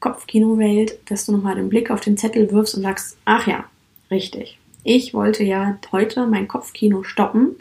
Kopfkinowelt, 0.00 0.98
dass 1.10 1.26
du 1.26 1.32
nochmal 1.32 1.56
den 1.56 1.68
Blick 1.68 1.90
auf 1.90 2.00
den 2.00 2.16
Zettel 2.16 2.50
wirfst 2.50 2.74
und 2.74 2.82
sagst, 2.82 3.16
ach 3.24 3.46
ja, 3.46 3.64
richtig. 4.10 4.58
Ich 4.84 5.14
wollte 5.14 5.44
ja 5.44 5.78
heute 5.92 6.26
mein 6.26 6.46
Kopfkino 6.46 7.04
stoppen 7.04 7.56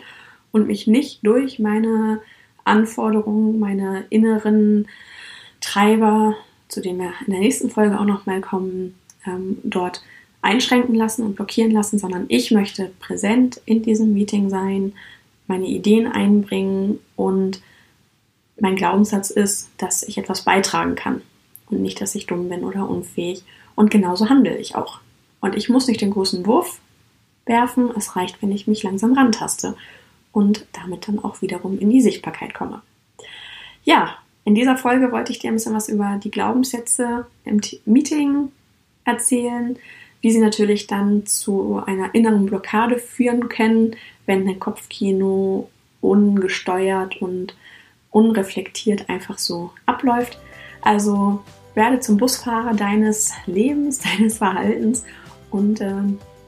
und 0.51 0.67
mich 0.67 0.87
nicht 0.87 1.25
durch 1.25 1.59
meine 1.59 2.21
Anforderungen, 2.65 3.59
meine 3.59 4.05
inneren 4.09 4.87
Treiber, 5.61 6.35
zu 6.67 6.81
denen 6.81 6.99
wir 6.99 7.13
in 7.25 7.31
der 7.33 7.39
nächsten 7.41 7.69
Folge 7.69 7.99
auch 7.99 8.05
nochmal 8.05 8.41
kommen, 8.41 8.95
ähm, 9.25 9.57
dort 9.63 10.03
einschränken 10.41 10.95
lassen 10.95 11.25
und 11.25 11.35
blockieren 11.35 11.71
lassen, 11.71 11.99
sondern 11.99 12.25
ich 12.27 12.51
möchte 12.51 12.91
präsent 12.99 13.61
in 13.65 13.81
diesem 13.81 14.13
Meeting 14.13 14.49
sein, 14.49 14.93
meine 15.47 15.67
Ideen 15.67 16.07
einbringen 16.07 16.99
und 17.15 17.61
mein 18.59 18.75
Glaubenssatz 18.75 19.29
ist, 19.29 19.69
dass 19.77 20.03
ich 20.03 20.17
etwas 20.17 20.43
beitragen 20.43 20.95
kann 20.95 21.21
und 21.69 21.81
nicht, 21.81 22.01
dass 22.01 22.15
ich 22.15 22.27
dumm 22.27 22.49
bin 22.49 22.63
oder 22.63 22.89
unfähig. 22.89 23.43
Und 23.75 23.89
genauso 23.89 24.29
handle 24.29 24.57
ich 24.57 24.75
auch. 24.75 24.99
Und 25.39 25.55
ich 25.55 25.69
muss 25.69 25.87
nicht 25.87 26.01
den 26.01 26.11
großen 26.11 26.45
Wurf 26.45 26.79
werfen, 27.45 27.91
es 27.97 28.15
reicht, 28.15 28.41
wenn 28.41 28.51
ich 28.51 28.67
mich 28.67 28.83
langsam 28.83 29.13
rantaste 29.13 29.75
und 30.33 30.65
damit 30.73 31.07
dann 31.07 31.23
auch 31.23 31.41
wiederum 31.41 31.79
in 31.79 31.89
die 31.89 32.01
Sichtbarkeit 32.01 32.53
komme. 32.53 32.81
Ja, 33.85 34.17
in 34.43 34.55
dieser 34.55 34.75
Folge 34.75 35.11
wollte 35.13 35.31
ich 35.31 35.39
dir 35.39 35.49
ein 35.49 35.53
bisschen 35.53 35.75
was 35.75 35.87
über 35.87 36.19
die 36.21 36.31
Glaubenssätze 36.31 37.27
im 37.45 37.61
Meeting 37.85 38.51
erzählen, 39.05 39.77
wie 40.19 40.31
sie 40.31 40.39
natürlich 40.39 40.87
dann 40.87 41.25
zu 41.25 41.81
einer 41.85 42.13
inneren 42.13 42.45
Blockade 42.47 42.97
führen 42.97 43.47
können, 43.47 43.95
wenn 44.25 44.45
dein 44.45 44.59
Kopfkino 44.59 45.69
ungesteuert 46.01 47.21
und 47.21 47.55
unreflektiert 48.11 49.09
einfach 49.09 49.37
so 49.37 49.71
abläuft. 49.85 50.39
Also 50.81 51.43
werde 51.75 51.99
zum 51.99 52.17
Busfahrer 52.17 52.73
deines 52.73 53.33
Lebens, 53.45 53.99
deines 54.17 54.37
Verhaltens 54.37 55.03
und 55.51 55.81
äh, 55.81 55.93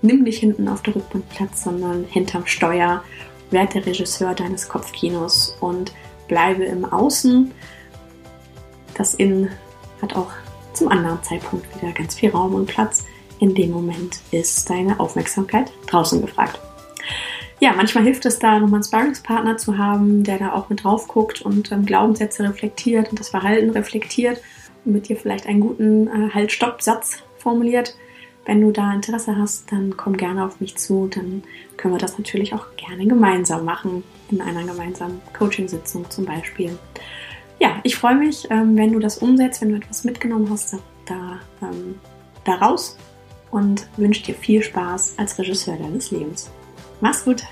nimm 0.01 0.23
nicht 0.23 0.39
hinten 0.39 0.67
auf 0.67 0.81
der 0.83 0.95
Rückbank 0.95 1.29
Platz, 1.29 1.63
sondern 1.63 2.03
hinterm 2.05 2.45
Steuer 2.45 3.03
werd 3.51 3.73
der 3.73 3.85
Regisseur 3.85 4.33
deines 4.33 4.67
Kopfkinos 4.67 5.55
und 5.61 5.93
bleibe 6.27 6.63
im 6.63 6.85
Außen. 6.85 7.51
Das 8.95 9.13
Innen 9.13 9.49
hat 10.01 10.15
auch 10.15 10.31
zum 10.73 10.89
anderen 10.89 11.21
Zeitpunkt 11.23 11.65
wieder 11.75 11.91
ganz 11.93 12.15
viel 12.15 12.31
Raum 12.31 12.53
und 12.55 12.65
Platz. 12.65 13.05
In 13.39 13.53
dem 13.53 13.71
Moment 13.71 14.19
ist 14.31 14.69
deine 14.69 14.99
Aufmerksamkeit 14.99 15.71
draußen 15.87 16.21
gefragt. 16.21 16.59
Ja, 17.59 17.73
manchmal 17.73 18.03
hilft 18.03 18.25
es 18.25 18.39
da, 18.39 18.59
nochmal 18.59 18.75
einen 18.75 18.83
Sparringspartner 18.83 19.57
zu 19.57 19.77
haben, 19.77 20.23
der 20.23 20.39
da 20.39 20.53
auch 20.53 20.69
mit 20.69 20.83
drauf 20.83 21.07
guckt 21.07 21.41
und 21.41 21.71
ähm, 21.71 21.85
Glaubenssätze 21.85 22.43
reflektiert 22.43 23.09
und 23.09 23.19
das 23.19 23.29
Verhalten 23.29 23.69
reflektiert 23.69 24.41
und 24.83 24.93
mit 24.93 25.07
dir 25.07 25.15
vielleicht 25.15 25.47
einen 25.47 25.61
guten 25.61 26.07
äh, 26.07 26.33
Halt-Stopp-Satz 26.33 27.23
formuliert. 27.37 27.95
Wenn 28.45 28.61
du 28.61 28.71
da 28.71 28.93
Interesse 28.93 29.35
hast, 29.37 29.71
dann 29.71 29.97
komm 29.97 30.17
gerne 30.17 30.45
auf 30.45 30.61
mich 30.61 30.77
zu. 30.77 31.07
Dann 31.07 31.43
können 31.77 31.95
wir 31.95 31.99
das 31.99 32.17
natürlich 32.17 32.53
auch 32.53 32.67
gerne 32.77 33.05
gemeinsam 33.07 33.65
machen, 33.65 34.03
in 34.29 34.39
einer 34.41 34.63
gemeinsamen 34.63 35.19
Coaching-Sitzung 35.37 36.09
zum 36.09 36.25
Beispiel. 36.25 36.77
Ja, 37.59 37.79
ich 37.83 37.95
freue 37.95 38.15
mich, 38.15 38.47
ähm, 38.51 38.77
wenn 38.77 38.93
du 38.93 38.99
das 38.99 39.17
umsetzt, 39.17 39.61
wenn 39.61 39.69
du 39.69 39.77
etwas 39.77 40.03
mitgenommen 40.03 40.47
hast, 40.49 40.77
da, 41.05 41.39
ähm, 41.61 41.95
daraus 42.43 42.97
und 43.49 43.87
wünsche 43.97 44.23
dir 44.23 44.35
viel 44.35 44.61
Spaß 44.61 45.15
als 45.17 45.39
Regisseur 45.39 45.77
deines 45.77 46.11
Lebens. 46.11 46.51
Mach's 47.01 47.23
gut! 47.23 47.43